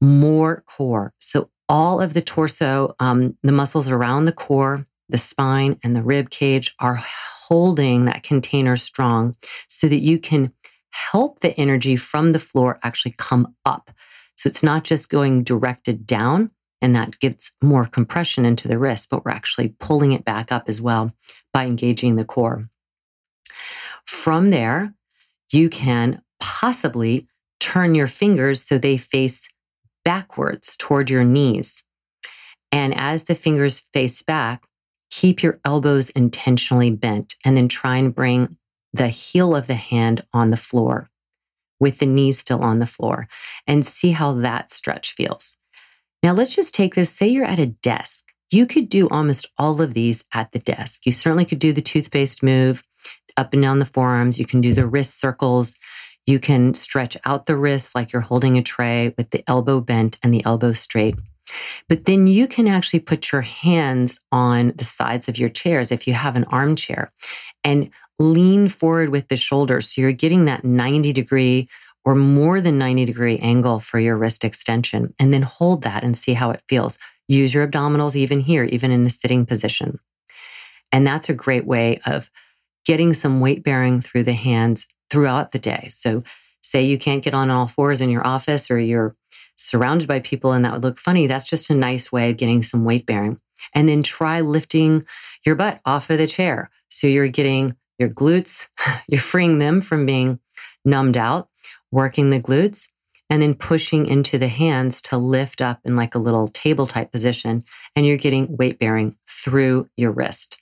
more 0.00 0.62
core. 0.66 1.12
So 1.20 1.50
all 1.68 2.00
of 2.00 2.14
the 2.14 2.22
torso, 2.22 2.94
um, 3.00 3.36
the 3.42 3.52
muscles 3.52 3.88
around 3.88 4.24
the 4.24 4.32
core, 4.32 4.86
the 5.08 5.18
spine, 5.18 5.78
and 5.82 5.94
the 5.94 6.02
rib 6.02 6.30
cage 6.30 6.74
are 6.80 6.98
holding 7.48 8.06
that 8.06 8.22
container 8.22 8.76
strong 8.76 9.36
so 9.68 9.88
that 9.88 10.02
you 10.02 10.18
can 10.18 10.52
help 10.94 11.40
the 11.40 11.58
energy 11.58 11.96
from 11.96 12.30
the 12.32 12.38
floor 12.38 12.78
actually 12.84 13.14
come 13.18 13.52
up. 13.64 13.90
So 14.36 14.48
it's 14.48 14.62
not 14.62 14.84
just 14.84 15.08
going 15.08 15.42
directed 15.42 16.06
down 16.06 16.50
and 16.80 16.94
that 16.94 17.18
gives 17.18 17.50
more 17.62 17.86
compression 17.86 18.44
into 18.44 18.68
the 18.68 18.78
wrist, 18.78 19.08
but 19.10 19.24
we're 19.24 19.32
actually 19.32 19.74
pulling 19.80 20.12
it 20.12 20.24
back 20.24 20.52
up 20.52 20.68
as 20.68 20.80
well 20.80 21.12
by 21.52 21.66
engaging 21.66 22.14
the 22.16 22.24
core. 22.24 22.68
From 24.06 24.50
there, 24.50 24.94
you 25.52 25.68
can 25.68 26.22
possibly 26.40 27.26
turn 27.58 27.94
your 27.94 28.06
fingers 28.08 28.62
so 28.62 28.78
they 28.78 28.96
face 28.96 29.48
backwards 30.04 30.76
toward 30.76 31.10
your 31.10 31.24
knees. 31.24 31.82
And 32.70 32.94
as 32.96 33.24
the 33.24 33.34
fingers 33.34 33.84
face 33.92 34.22
back, 34.22 34.64
keep 35.10 35.42
your 35.42 35.60
elbows 35.64 36.10
intentionally 36.10 36.90
bent 36.90 37.34
and 37.44 37.56
then 37.56 37.68
try 37.68 37.96
and 37.96 38.14
bring 38.14 38.56
the 38.94 39.08
heel 39.08 39.54
of 39.54 39.66
the 39.66 39.74
hand 39.74 40.24
on 40.32 40.50
the 40.50 40.56
floor 40.56 41.10
with 41.80 41.98
the 41.98 42.06
knees 42.06 42.38
still 42.38 42.62
on 42.62 42.78
the 42.78 42.86
floor 42.86 43.28
and 43.66 43.84
see 43.84 44.12
how 44.12 44.32
that 44.32 44.70
stretch 44.70 45.12
feels. 45.12 45.56
Now, 46.22 46.32
let's 46.32 46.54
just 46.54 46.74
take 46.74 46.94
this. 46.94 47.10
Say 47.10 47.28
you're 47.28 47.44
at 47.44 47.58
a 47.58 47.66
desk. 47.66 48.24
You 48.50 48.66
could 48.66 48.88
do 48.88 49.08
almost 49.08 49.50
all 49.58 49.82
of 49.82 49.94
these 49.94 50.24
at 50.32 50.52
the 50.52 50.60
desk. 50.60 51.04
You 51.04 51.12
certainly 51.12 51.44
could 51.44 51.58
do 51.58 51.72
the 51.72 51.82
toothpaste 51.82 52.42
move 52.42 52.84
up 53.36 53.52
and 53.52 53.60
down 53.60 53.80
the 53.80 53.84
forearms. 53.84 54.38
You 54.38 54.46
can 54.46 54.60
do 54.60 54.72
the 54.72 54.86
wrist 54.86 55.20
circles. 55.20 55.74
You 56.24 56.38
can 56.38 56.72
stretch 56.72 57.16
out 57.24 57.46
the 57.46 57.56
wrists 57.56 57.94
like 57.94 58.12
you're 58.12 58.22
holding 58.22 58.56
a 58.56 58.62
tray 58.62 59.12
with 59.18 59.30
the 59.30 59.42
elbow 59.48 59.80
bent 59.80 60.18
and 60.22 60.32
the 60.32 60.44
elbow 60.44 60.72
straight. 60.72 61.16
But 61.88 62.04
then 62.04 62.26
you 62.26 62.46
can 62.46 62.68
actually 62.68 63.00
put 63.00 63.32
your 63.32 63.42
hands 63.42 64.20
on 64.32 64.72
the 64.76 64.84
sides 64.84 65.28
of 65.28 65.36
your 65.36 65.50
chairs 65.50 65.92
if 65.92 66.06
you 66.06 66.14
have 66.14 66.36
an 66.36 66.44
armchair 66.44 67.12
and 67.64 67.90
lean 68.18 68.68
forward 68.68 69.08
with 69.08 69.28
the 69.28 69.36
shoulders. 69.36 69.90
So 69.90 70.00
you're 70.00 70.12
getting 70.12 70.44
that 70.44 70.64
90 70.64 71.12
degree 71.12 71.68
or 72.04 72.14
more 72.14 72.60
than 72.60 72.78
90 72.78 73.06
degree 73.06 73.38
angle 73.38 73.80
for 73.80 73.98
your 73.98 74.16
wrist 74.16 74.44
extension. 74.44 75.14
And 75.18 75.32
then 75.32 75.42
hold 75.42 75.82
that 75.82 76.04
and 76.04 76.16
see 76.16 76.34
how 76.34 76.50
it 76.50 76.62
feels. 76.68 76.98
Use 77.28 77.54
your 77.54 77.66
abdominals 77.66 78.14
even 78.14 78.40
here, 78.40 78.64
even 78.64 78.90
in 78.90 79.06
a 79.06 79.10
sitting 79.10 79.46
position. 79.46 79.98
And 80.92 81.06
that's 81.06 81.28
a 81.28 81.34
great 81.34 81.66
way 81.66 82.00
of 82.06 82.30
getting 82.84 83.14
some 83.14 83.40
weight 83.40 83.64
bearing 83.64 84.00
through 84.00 84.24
the 84.24 84.34
hands 84.34 84.86
throughout 85.10 85.52
the 85.52 85.58
day. 85.58 85.88
So, 85.90 86.22
say 86.62 86.84
you 86.84 86.98
can't 86.98 87.22
get 87.22 87.34
on 87.34 87.50
all 87.50 87.66
fours 87.66 88.00
in 88.00 88.08
your 88.08 88.26
office 88.26 88.70
or 88.70 88.78
you're 88.78 89.14
surrounded 89.56 90.08
by 90.08 90.20
people 90.20 90.52
and 90.52 90.64
that 90.64 90.72
would 90.72 90.82
look 90.82 90.98
funny. 90.98 91.26
That's 91.26 91.44
just 91.44 91.70
a 91.70 91.74
nice 91.74 92.10
way 92.10 92.30
of 92.30 92.38
getting 92.38 92.62
some 92.62 92.84
weight 92.84 93.06
bearing. 93.06 93.38
And 93.74 93.88
then 93.88 94.02
try 94.02 94.40
lifting 94.40 95.04
your 95.44 95.56
butt 95.56 95.80
off 95.84 96.10
of 96.10 96.18
the 96.18 96.26
chair. 96.26 96.70
So 96.88 97.06
you're 97.06 97.28
getting 97.28 97.76
your 97.98 98.08
glutes, 98.08 98.66
you're 99.08 99.20
freeing 99.20 99.58
them 99.58 99.80
from 99.80 100.06
being 100.06 100.38
numbed 100.84 101.16
out, 101.16 101.48
working 101.90 102.30
the 102.30 102.40
glutes. 102.40 102.86
and 103.30 103.40
then 103.40 103.54
pushing 103.54 104.06
into 104.06 104.38
the 104.38 104.48
hands 104.48 105.00
to 105.00 105.16
lift 105.16 105.62
up 105.62 105.80
in 105.84 105.96
like 105.96 106.14
a 106.14 106.18
little 106.18 106.46
table 106.48 106.86
type 106.86 107.10
position. 107.10 107.64
And 107.96 108.06
you're 108.06 108.18
getting 108.18 108.54
weight 108.56 108.78
bearing 108.78 109.16
through 109.26 109.88
your 109.96 110.12
wrist. 110.12 110.60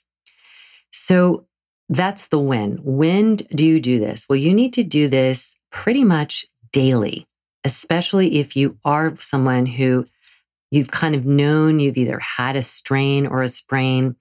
So 0.91 1.45
that's 1.89 2.27
the 2.27 2.39
when. 2.39 2.79
When 2.83 3.35
do 3.35 3.65
you 3.65 3.81
do 3.81 3.99
this? 3.99 4.27
Well, 4.29 4.37
you 4.37 4.53
need 4.53 4.73
to 4.73 4.83
do 4.83 5.09
this 5.09 5.55
pretty 5.71 6.05
much 6.05 6.45
daily, 6.71 7.27
especially 7.65 8.39
if 8.39 8.55
you 8.55 8.77
are 8.85 9.13
someone 9.15 9.65
who 9.65 10.05
you've 10.71 10.91
kind 10.91 11.15
of 11.15 11.25
known 11.25 11.79
you've 11.79 11.97
either 11.97 12.19
had 12.19 12.55
a 12.55 12.63
strain 12.63 13.27
or 13.27 13.43
a 13.43 13.47
sprain 13.47 14.15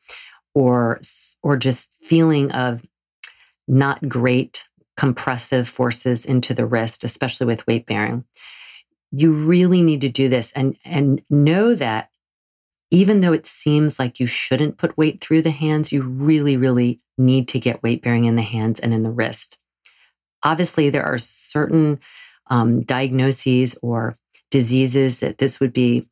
or 0.54 1.00
or 1.42 1.56
just 1.56 1.96
feeling 2.02 2.52
of 2.52 2.84
not 3.72 4.06
great 4.06 4.68
compressive 4.98 5.66
forces 5.66 6.26
into 6.26 6.52
the 6.52 6.66
wrist, 6.66 7.04
especially 7.04 7.46
with 7.46 7.66
weight 7.66 7.86
bearing. 7.86 8.22
You 9.10 9.32
really 9.32 9.82
need 9.82 10.02
to 10.02 10.10
do 10.10 10.28
this 10.28 10.52
and, 10.52 10.76
and 10.84 11.22
know 11.30 11.74
that 11.74 12.10
even 12.90 13.22
though 13.22 13.32
it 13.32 13.46
seems 13.46 13.98
like 13.98 14.20
you 14.20 14.26
shouldn't 14.26 14.76
put 14.76 14.98
weight 14.98 15.22
through 15.22 15.40
the 15.40 15.50
hands, 15.50 15.90
you 15.90 16.02
really, 16.02 16.58
really 16.58 17.00
need 17.16 17.48
to 17.48 17.58
get 17.58 17.82
weight 17.82 18.02
bearing 18.02 18.26
in 18.26 18.36
the 18.36 18.42
hands 18.42 18.78
and 18.78 18.92
in 18.92 19.02
the 19.02 19.10
wrist. 19.10 19.58
Obviously, 20.42 20.90
there 20.90 21.04
are 21.04 21.16
certain 21.16 21.98
um, 22.48 22.82
diagnoses 22.82 23.78
or 23.80 24.18
diseases 24.50 25.20
that 25.20 25.38
this 25.38 25.60
would 25.60 25.72
be 25.72 26.06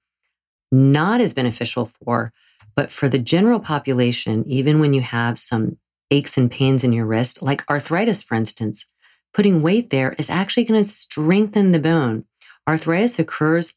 not 0.72 1.20
as 1.20 1.34
beneficial 1.34 1.90
for, 2.02 2.32
but 2.74 2.90
for 2.90 3.10
the 3.10 3.18
general 3.18 3.60
population, 3.60 4.44
even 4.46 4.80
when 4.80 4.94
you 4.94 5.02
have 5.02 5.38
some 5.38 5.76
aches 6.10 6.36
and 6.36 6.50
pains 6.50 6.84
in 6.84 6.92
your 6.92 7.06
wrist, 7.06 7.42
like 7.42 7.68
arthritis, 7.70 8.22
for 8.22 8.34
instance, 8.34 8.86
putting 9.32 9.62
weight 9.62 9.90
there 9.90 10.14
is 10.18 10.30
actually 10.30 10.64
going 10.64 10.82
to 10.82 10.88
strengthen 10.88 11.72
the 11.72 11.78
bone. 11.78 12.24
Arthritis 12.68 13.18
occurs 13.18 13.74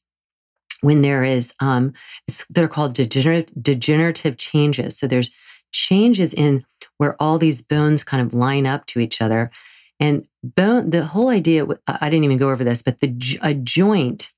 when 0.81 1.01
there 1.01 1.23
is, 1.23 1.53
um, 1.59 1.93
they're 2.49 2.67
called 2.67 2.93
degenerative, 2.93 3.53
degenerative 3.61 4.37
changes. 4.37 4.97
So 4.97 5.07
there's 5.07 5.31
changes 5.71 6.33
in 6.33 6.65
where 6.97 7.15
all 7.21 7.37
these 7.37 7.61
bones 7.61 8.03
kind 8.03 8.25
of 8.25 8.33
line 8.33 8.65
up 8.65 8.85
to 8.87 8.99
each 8.99 9.21
other. 9.21 9.51
And 9.99 10.27
bone, 10.43 10.89
the 10.89 11.05
whole 11.05 11.29
idea, 11.29 11.65
I 11.87 12.09
didn't 12.09 12.25
even 12.25 12.37
go 12.37 12.49
over 12.49 12.63
this, 12.63 12.81
but 12.81 12.99
the 12.99 13.15
a 13.41 13.53
joint, 13.53 14.31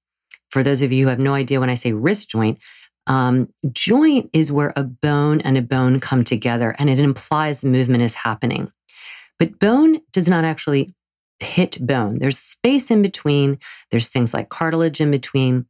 for 0.51 0.63
those 0.63 0.81
of 0.81 0.91
you 0.91 1.05
who 1.05 1.09
have 1.09 1.19
no 1.19 1.33
idea 1.33 1.59
when 1.59 1.69
I 1.69 1.75
say 1.75 1.93
wrist 1.93 2.29
joint, 2.29 2.59
um, 3.07 3.49
joint 3.71 4.29
is 4.33 4.51
where 4.51 4.73
a 4.75 4.83
bone 4.83 5.41
and 5.41 5.57
a 5.57 5.61
bone 5.61 5.99
come 5.99 6.23
together 6.23 6.75
and 6.79 6.89
it 6.89 6.99
implies 6.99 7.63
movement 7.63 8.03
is 8.03 8.15
happening. 8.15 8.71
But 9.39 9.59
bone 9.59 10.01
does 10.11 10.27
not 10.27 10.45
actually 10.45 10.93
hit 11.39 11.85
bone. 11.85 12.19
There's 12.19 12.39
space 12.39 12.89
in 12.89 13.01
between. 13.01 13.59
There's 13.91 14.09
things 14.09 14.33
like 14.33 14.49
cartilage 14.49 15.01
in 15.01 15.11
between. 15.11 15.65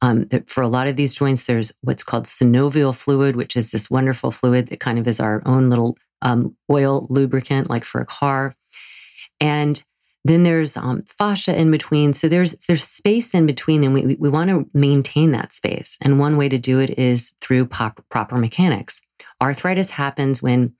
Um, 0.00 0.28
for 0.46 0.62
a 0.62 0.68
lot 0.68 0.88
of 0.88 0.96
these 0.96 1.14
joints, 1.14 1.46
there's 1.46 1.72
what's 1.82 2.02
called 2.02 2.24
synovial 2.24 2.94
fluid, 2.94 3.36
which 3.36 3.56
is 3.56 3.70
this 3.70 3.90
wonderful 3.90 4.32
fluid 4.32 4.68
that 4.68 4.80
kind 4.80 4.98
of 4.98 5.06
is 5.06 5.20
our 5.20 5.42
own 5.46 5.70
little 5.70 5.96
um, 6.22 6.56
oil 6.70 7.06
lubricant, 7.08 7.70
like 7.70 7.84
for 7.84 8.00
a 8.00 8.06
car. 8.06 8.56
And 9.40 9.82
then 10.24 10.44
there's 10.44 10.76
um, 10.76 11.04
fascia 11.18 11.58
in 11.58 11.70
between. 11.70 12.12
So 12.12 12.28
there's 12.28 12.52
there's 12.68 12.84
space 12.84 13.34
in 13.34 13.46
between, 13.46 13.84
and 13.84 13.92
we 13.92 14.16
we 14.16 14.28
want 14.28 14.50
to 14.50 14.68
maintain 14.72 15.32
that 15.32 15.52
space. 15.52 15.96
And 16.00 16.18
one 16.18 16.36
way 16.36 16.48
to 16.48 16.58
do 16.58 16.78
it 16.78 16.98
is 16.98 17.32
through 17.40 17.66
pop, 17.66 18.04
proper 18.08 18.36
mechanics. 18.36 19.00
Arthritis 19.40 19.90
happens 19.90 20.42
when 20.42 20.74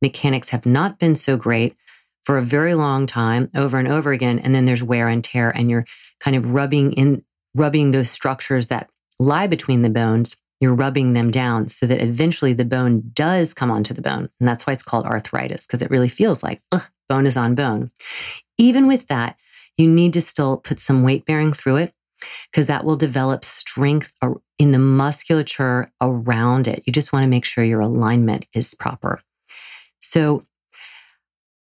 mechanics 0.00 0.50
have 0.50 0.66
not 0.66 0.98
been 0.98 1.16
so 1.16 1.36
great 1.36 1.76
for 2.24 2.38
a 2.38 2.42
very 2.42 2.74
long 2.74 3.06
time, 3.06 3.50
over 3.54 3.78
and 3.78 3.88
over 3.88 4.12
again, 4.12 4.38
and 4.38 4.54
then 4.54 4.64
there's 4.64 4.82
wear 4.82 5.08
and 5.08 5.22
tear, 5.22 5.50
and 5.50 5.70
you're 5.70 5.86
kind 6.20 6.36
of 6.36 6.52
rubbing 6.52 6.92
in 6.92 7.22
rubbing 7.54 7.90
those 7.90 8.10
structures 8.10 8.68
that 8.68 8.88
lie 9.18 9.46
between 9.46 9.82
the 9.82 9.90
bones. 9.90 10.36
You're 10.60 10.74
rubbing 10.74 11.12
them 11.12 11.30
down 11.30 11.68
so 11.68 11.86
that 11.86 12.00
eventually 12.00 12.52
the 12.54 12.64
bone 12.64 13.10
does 13.12 13.52
come 13.52 13.70
onto 13.70 13.92
the 13.92 14.00
bone. 14.00 14.30
And 14.40 14.48
that's 14.48 14.66
why 14.66 14.72
it's 14.72 14.82
called 14.82 15.04
arthritis, 15.04 15.66
because 15.66 15.82
it 15.82 15.90
really 15.90 16.08
feels 16.08 16.42
like 16.42 16.62
ugh, 16.72 16.84
bone 17.08 17.26
is 17.26 17.36
on 17.36 17.54
bone. 17.54 17.90
Even 18.58 18.86
with 18.86 19.06
that, 19.08 19.36
you 19.76 19.86
need 19.86 20.12
to 20.12 20.20
still 20.20 20.58
put 20.58 20.78
some 20.78 21.02
weight 21.02 21.26
bearing 21.26 21.52
through 21.52 21.76
it 21.76 21.94
because 22.50 22.66
that 22.68 22.84
will 22.84 22.96
develop 22.96 23.44
strength 23.44 24.14
in 24.58 24.70
the 24.70 24.78
musculature 24.78 25.92
around 26.00 26.68
it. 26.68 26.82
You 26.86 26.92
just 26.92 27.12
want 27.12 27.24
to 27.24 27.28
make 27.28 27.44
sure 27.44 27.64
your 27.64 27.80
alignment 27.80 28.46
is 28.54 28.74
proper. 28.74 29.20
So 30.00 30.46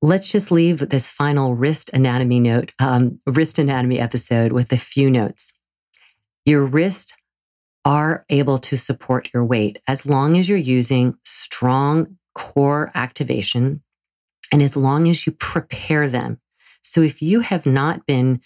let's 0.02 0.32
just 0.32 0.52
leave 0.52 0.90
this 0.90 1.10
final 1.10 1.56
wrist 1.56 1.90
anatomy 1.94 2.40
note, 2.40 2.72
um, 2.80 3.20
wrist 3.26 3.58
anatomy 3.58 4.00
episode 4.00 4.52
with 4.52 4.72
a 4.72 4.78
few 4.78 5.10
notes. 5.10 5.54
Your 6.46 6.66
wrists 6.66 7.14
are 7.86 8.26
able 8.30 8.60
to 8.60 8.78
support 8.78 9.30
your 9.34 9.44
weight 9.44 9.80
as 9.88 10.06
long 10.06 10.38
as 10.38 10.48
you're 10.48 10.58
using 10.58 11.16
strong 11.26 12.18
core 12.36 12.92
activation 12.96 13.82
and 14.52 14.62
as 14.62 14.76
long 14.76 15.08
as 15.08 15.26
you 15.26 15.32
prepare 15.34 16.08
them 16.10 16.40
so 16.84 17.02
if 17.02 17.22
you 17.22 17.40
have 17.40 17.66
not 17.66 18.06
been 18.06 18.42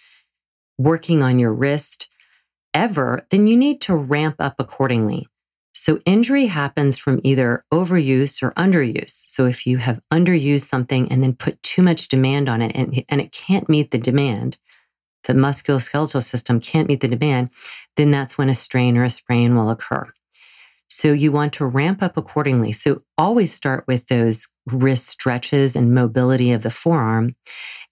working 0.78 1.24
on 1.24 1.40
your 1.40 1.54
wrist 1.54 2.08
ever, 2.74 3.26
then 3.30 3.48
you 3.48 3.58
need 3.58 3.82
to 3.82 3.96
ramp 3.96 4.36
up 4.40 4.56
accordingly. 4.60 5.28
So 5.74 6.00
injury 6.06 6.48
happens 6.48 6.98
from 6.98 7.20
either 7.24 7.64
overuse 7.72 8.42
or 8.42 8.52
underuse. 8.52 9.12
So 9.28 9.46
if 9.46 9.68
you 9.68 9.78
have 9.78 10.02
underused 10.12 10.68
something 10.68 11.12
and 11.12 11.24
then 11.24 11.36
put 11.36 11.62
too 11.62 11.84
much 11.84 12.08
demand 12.08 12.50
on 12.50 12.62
it 12.62 12.76
and, 12.76 13.04
and 13.10 13.22
it 13.22 13.32
can't 13.32 13.70
meet 13.70 13.92
the 13.92 14.00
demand, 14.00 14.58
the 15.26 15.34
musculoskeletal 15.34 16.24
system 16.24 16.60
can't 16.60 16.88
meet 16.88 17.02
the 17.02 17.08
demand, 17.08 17.50
then 17.96 18.12
that's 18.12 18.38
when 18.38 18.50
a 18.50 18.56
strain 18.56 18.98
or 18.98 19.04
a 19.04 19.10
sprain 19.10 19.56
will 19.56 19.70
occur. 19.70 20.12
So 20.90 21.12
you 21.12 21.32
want 21.32 21.54
to 21.54 21.66
ramp 21.66 22.02
up 22.02 22.18
accordingly. 22.18 22.72
So 22.72 23.02
always 23.18 23.54
start 23.54 23.86
with 23.88 24.08
those 24.08 24.48
wrist 24.66 25.08
stretches 25.08 25.76
and 25.76 25.94
mobility 25.94 26.52
of 26.52 26.64
the 26.64 26.72
forearm 26.72 27.36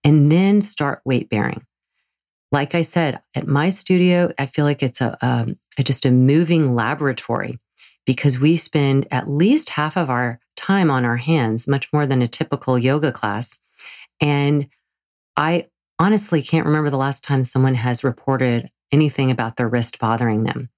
and 0.03 0.31
then 0.31 0.61
start 0.61 1.01
weight 1.05 1.29
bearing. 1.29 1.65
Like 2.51 2.73
I 2.73 2.83
said, 2.83 3.21
at 3.35 3.47
my 3.47 3.69
studio, 3.69 4.31
I 4.37 4.45
feel 4.45 4.65
like 4.65 4.81
it's 4.81 5.01
a, 5.01 5.17
um, 5.25 5.55
a 5.77 5.83
just 5.83 6.05
a 6.05 6.11
moving 6.11 6.73
laboratory 6.73 7.59
because 8.05 8.39
we 8.39 8.55
spend 8.55 9.07
at 9.11 9.27
least 9.27 9.69
half 9.69 9.97
of 9.97 10.09
our 10.09 10.39
time 10.55 10.89
on 10.89 11.05
our 11.05 11.17
hands, 11.17 11.67
much 11.67 11.91
more 11.91 12.05
than 12.05 12.21
a 12.21 12.27
typical 12.27 12.77
yoga 12.77 13.11
class. 13.11 13.55
And 14.21 14.67
I 15.35 15.67
honestly 15.99 16.41
can't 16.41 16.65
remember 16.65 16.89
the 16.89 16.97
last 16.97 17.23
time 17.23 17.43
someone 17.43 17.75
has 17.75 18.03
reported 18.03 18.69
anything 18.91 19.31
about 19.31 19.57
their 19.57 19.67
wrist 19.67 19.99
bothering 19.99 20.43
them. 20.43 20.69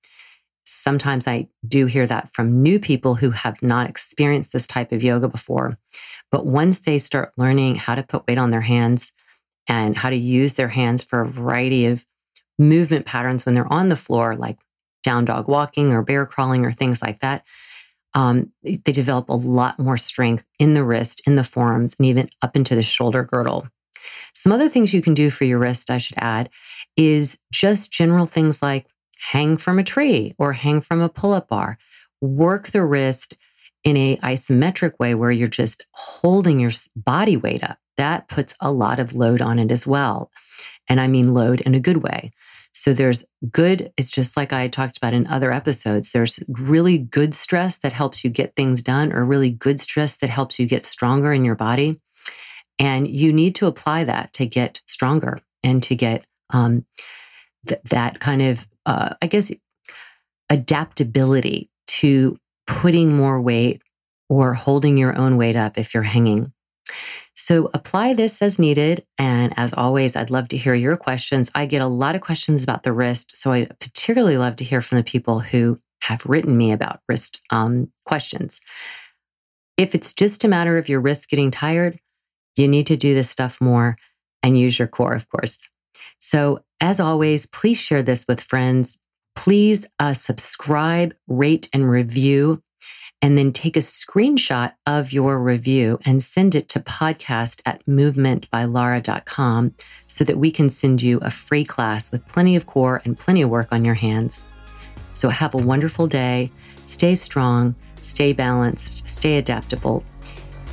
Sometimes 0.88 1.28
I 1.28 1.50
do 1.67 1.86
hear 1.86 2.08
that 2.08 2.34
from 2.34 2.63
new 2.63 2.80
people 2.80 3.15
who 3.15 3.32
have 3.32 3.62
not 3.62 3.89
experienced 3.89 4.54
this 4.54 4.65
type 4.65 4.93
of 4.93 5.04
yoga 5.04 5.28
before. 5.28 5.78
But 6.32 6.45
once 6.45 6.80
they 6.80 6.97
start 6.97 7.34
learning 7.36 7.76
how 7.76 7.93
to 7.95 8.04
put 8.04 8.26
weight 8.26 8.38
on 8.38 8.52
their 8.52 8.62
hands 8.62 9.12
and 9.67 9.97
how 9.97 10.10
to 10.10 10.15
use 10.15 10.54
their 10.54 10.69
hands 10.69 11.04
for 11.04 11.19
a 11.19 11.28
variety 11.28 11.88
of 11.88 12.06
movement 12.58 13.06
patterns 13.06 13.45
when 13.45 13.54
they're 13.54 13.73
on 13.73 13.89
the 13.89 13.97
floor, 13.97 14.38
like 14.38 14.60
down 15.04 15.26
dog 15.26 15.50
walking 15.50 15.91
or 15.91 16.04
bear 16.04 16.26
crawling 16.26 16.63
or 16.63 16.71
things 16.71 17.02
like 17.02 17.19
that, 17.19 17.43
um, 18.13 18.54
they 18.63 18.93
develop 18.93 19.28
a 19.28 19.34
lot 19.34 19.78
more 19.80 19.97
strength 19.97 20.47
in 20.58 20.73
the 20.73 20.86
wrist, 20.86 21.21
in 21.28 21.36
the 21.36 21.43
forearms, 21.43 21.97
and 22.00 22.06
even 22.06 22.30
up 22.41 22.56
into 22.56 22.76
the 22.76 22.82
shoulder 22.82 23.26
girdle. 23.26 23.67
Some 24.34 24.54
other 24.54 24.69
things 24.69 24.93
you 24.93 25.02
can 25.02 25.13
do 25.13 25.32
for 25.32 25.43
your 25.43 25.60
wrist, 25.60 25.91
I 25.91 25.97
should 25.97 26.17
add, 26.17 26.50
is 26.95 27.38
just 27.52 27.91
general 27.91 28.26
things 28.26 28.62
like 28.62 28.88
hang 29.19 29.58
from 29.58 29.80
a 29.80 29.84
tree 29.84 30.34
or 30.38 30.53
hang 30.53 30.82
from 30.82 31.01
a 31.01 31.10
pull 31.10 31.34
up 31.34 31.47
bar. 31.47 31.77
Work 32.21 32.69
the 32.69 32.84
wrist 32.86 33.38
in 33.84 33.97
a 33.97 34.17
isometric 34.17 34.93
way 34.99 35.15
where 35.15 35.32
you're 35.32 35.47
just 35.47 35.88
holding 35.91 36.60
your 36.60 36.71
body 36.95 37.38
weight 37.38 37.63
up. 37.63 37.77
That 37.97 38.27
puts 38.27 38.53
a 38.60 38.71
lot 38.71 38.99
of 38.99 39.15
load 39.15 39.41
on 39.41 39.60
it 39.60 39.71
as 39.71 39.88
well. 39.88 40.32
And 40.89 40.99
I 40.99 41.08
mean 41.08 41.34
load 41.34 41.62
in 41.62 41.75
a 41.75 41.80
good 41.80 41.97
way. 41.97 42.32
So 42.73 42.93
there's 42.93 43.25
good, 43.51 43.91
it's 43.97 44.12
just 44.12 44.38
like 44.38 44.53
I 44.53 44.67
talked 44.67 44.97
about 44.97 45.13
in 45.13 45.25
other 45.27 45.51
episodes. 45.51 46.12
There's 46.12 46.39
really 46.47 46.99
good 46.99 47.34
stress 47.34 47.80
that 47.80 47.93
helps 47.93 48.23
you 48.23 48.30
get 48.30 48.56
things 48.56 48.84
done, 48.84 49.12
or 49.13 49.25
really 49.25 49.49
good 49.49 49.82
stress 49.82 50.17
that 50.17 50.30
helps 50.30 50.60
you 50.60 50.67
get 50.67 50.86
stronger 50.86 51.34
in 51.34 51.43
your 51.43 51.56
body. 51.56 51.99
And 52.77 53.08
you 53.08 53.34
need 53.34 53.56
to 53.56 53.65
apply 53.65 54.03
that 54.03 54.34
to 54.34 54.45
get 54.45 54.82
stronger 54.86 55.39
and 55.63 55.82
to 55.84 55.95
get 55.95 56.25
um, 56.51 56.86
th- 57.67 57.82
that 57.86 58.19
kind 58.19 58.43
of, 58.43 58.67
uh, 58.88 59.13
I 59.21 59.28
guess, 59.28 59.52
adaptability 60.50 61.69
to 61.88 62.38
putting 62.65 63.15
more 63.15 63.39
weight 63.41 63.82
or 64.30 64.54
holding 64.54 64.97
your 64.97 65.15
own 65.15 65.38
weight 65.38 65.56
up 65.56 65.78
if 65.78 65.93
you're 65.93 66.04
hanging. 66.04 66.54
So 67.36 67.69
apply 67.73 68.13
this 68.13 68.41
as 68.41 68.60
needed. 68.60 69.06
And 69.17 69.54
as 69.58 69.73
always, 69.73 70.15
I'd 70.15 70.32
love 70.32 70.47
to 70.50 70.58
hear 70.58 70.73
your 70.73 70.97
questions. 70.97 71.52
I 71.54 71.65
get 71.65 71.82
a 71.82 71.88
lot 71.88 72.15
of 72.15 72.21
questions 72.21 72.63
about 72.63 72.84
the 72.84 72.93
wrist. 72.93 73.38
So 73.38 73.52
I 73.52 73.65
particularly 73.80 74.38
love 74.38 74.56
to 74.58 74.63
hear 74.63 74.82
from 74.82 74.97
the 74.97 75.04
people 75.04 75.39
who 75.39 75.80
have 76.04 76.26
written 76.26 76.58
me 76.58 76.71
about 76.71 77.02
wrist 77.08 77.41
um, 77.52 77.91
questions. 78.06 78.60
If 79.78 79.93
it's 79.93 80.13
just 80.13 80.43
a 80.43 80.47
matter 80.47 80.78
of 80.78 80.89
your 80.89 81.02
wrist 81.02 81.30
getting 81.30 81.52
tired, 81.52 82.00
you 82.56 82.67
need 82.67 82.88
to 82.88 82.97
do 82.97 83.13
this 83.13 83.30
stuff 83.30 83.62
more 83.62 83.97
and 84.41 84.58
use 84.58 84.80
your 84.80 84.88
core, 84.88 85.13
of 85.13 85.30
course. 85.30 85.67
So, 86.20 86.60
as 86.80 87.00
always, 87.00 87.46
please 87.46 87.78
share 87.78 88.04
this 88.04 88.26
with 88.28 88.42
friends. 88.42 89.00
Please 89.36 89.86
uh, 90.00 90.14
subscribe, 90.14 91.14
rate, 91.28 91.70
and 91.74 91.90
review 91.90 92.62
and 93.22 93.38
then 93.38 93.52
take 93.52 93.76
a 93.76 93.80
screenshot 93.80 94.74
of 94.86 95.12
your 95.12 95.42
review 95.42 96.00
and 96.06 96.22
send 96.22 96.54
it 96.54 96.70
to 96.70 96.80
podcast 96.80 97.62
at 97.66 97.84
movementbylara.com 97.86 99.74
so 100.08 100.24
that 100.24 100.38
we 100.38 100.52
can 100.52 100.70
send 100.70 101.02
you 101.02 101.18
a 101.20 101.32
free 101.32 101.64
class 101.64 102.12
with 102.12 102.28
plenty 102.28 102.56
of 102.56 102.68
core 102.68 103.02
and 103.06 103.18
plenty 103.18 103.42
of 103.42 103.50
work 103.50 103.68
on 103.72 103.84
your 103.84 103.96
hands. 103.96 104.46
So 105.14 105.30
have 105.30 105.56
a 105.56 105.58
wonderful 105.58 106.08
day. 106.08 106.52
Stay 106.86 107.16
strong, 107.16 107.74
stay 108.02 108.34
balanced, 108.34 109.08
stay 109.10 109.38
adaptable 109.38 110.04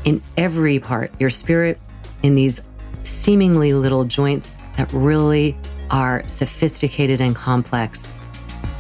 in 0.04 0.22
every 0.36 0.78
part, 0.78 1.18
your 1.18 1.30
spirit, 1.30 1.80
in 2.22 2.34
these 2.34 2.60
seemingly 3.02 3.72
little 3.72 4.04
joints 4.04 4.58
that 4.76 4.92
really 4.92 5.56
are 5.90 6.26
sophisticated 6.26 7.20
and 7.20 7.34
complex. 7.36 8.08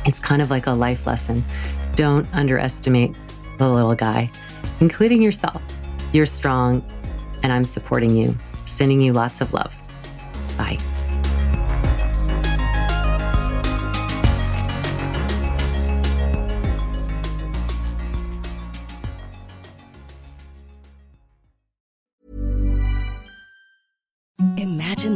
It's 0.06 0.20
kind 0.20 0.42
of 0.42 0.50
like 0.50 0.66
a 0.66 0.72
life 0.72 1.06
lesson. 1.06 1.44
Don't 1.94 2.26
underestimate 2.32 3.14
the 3.58 3.68
little 3.68 3.94
guy, 3.94 4.30
including 4.80 5.22
yourself. 5.22 5.62
You're 6.12 6.26
strong, 6.26 6.84
and 7.42 7.52
I'm 7.52 7.64
supporting 7.64 8.16
you, 8.16 8.36
sending 8.66 9.00
you 9.00 9.12
lots 9.12 9.40
of 9.40 9.52
love. 9.52 9.76
Bye. 10.56 10.78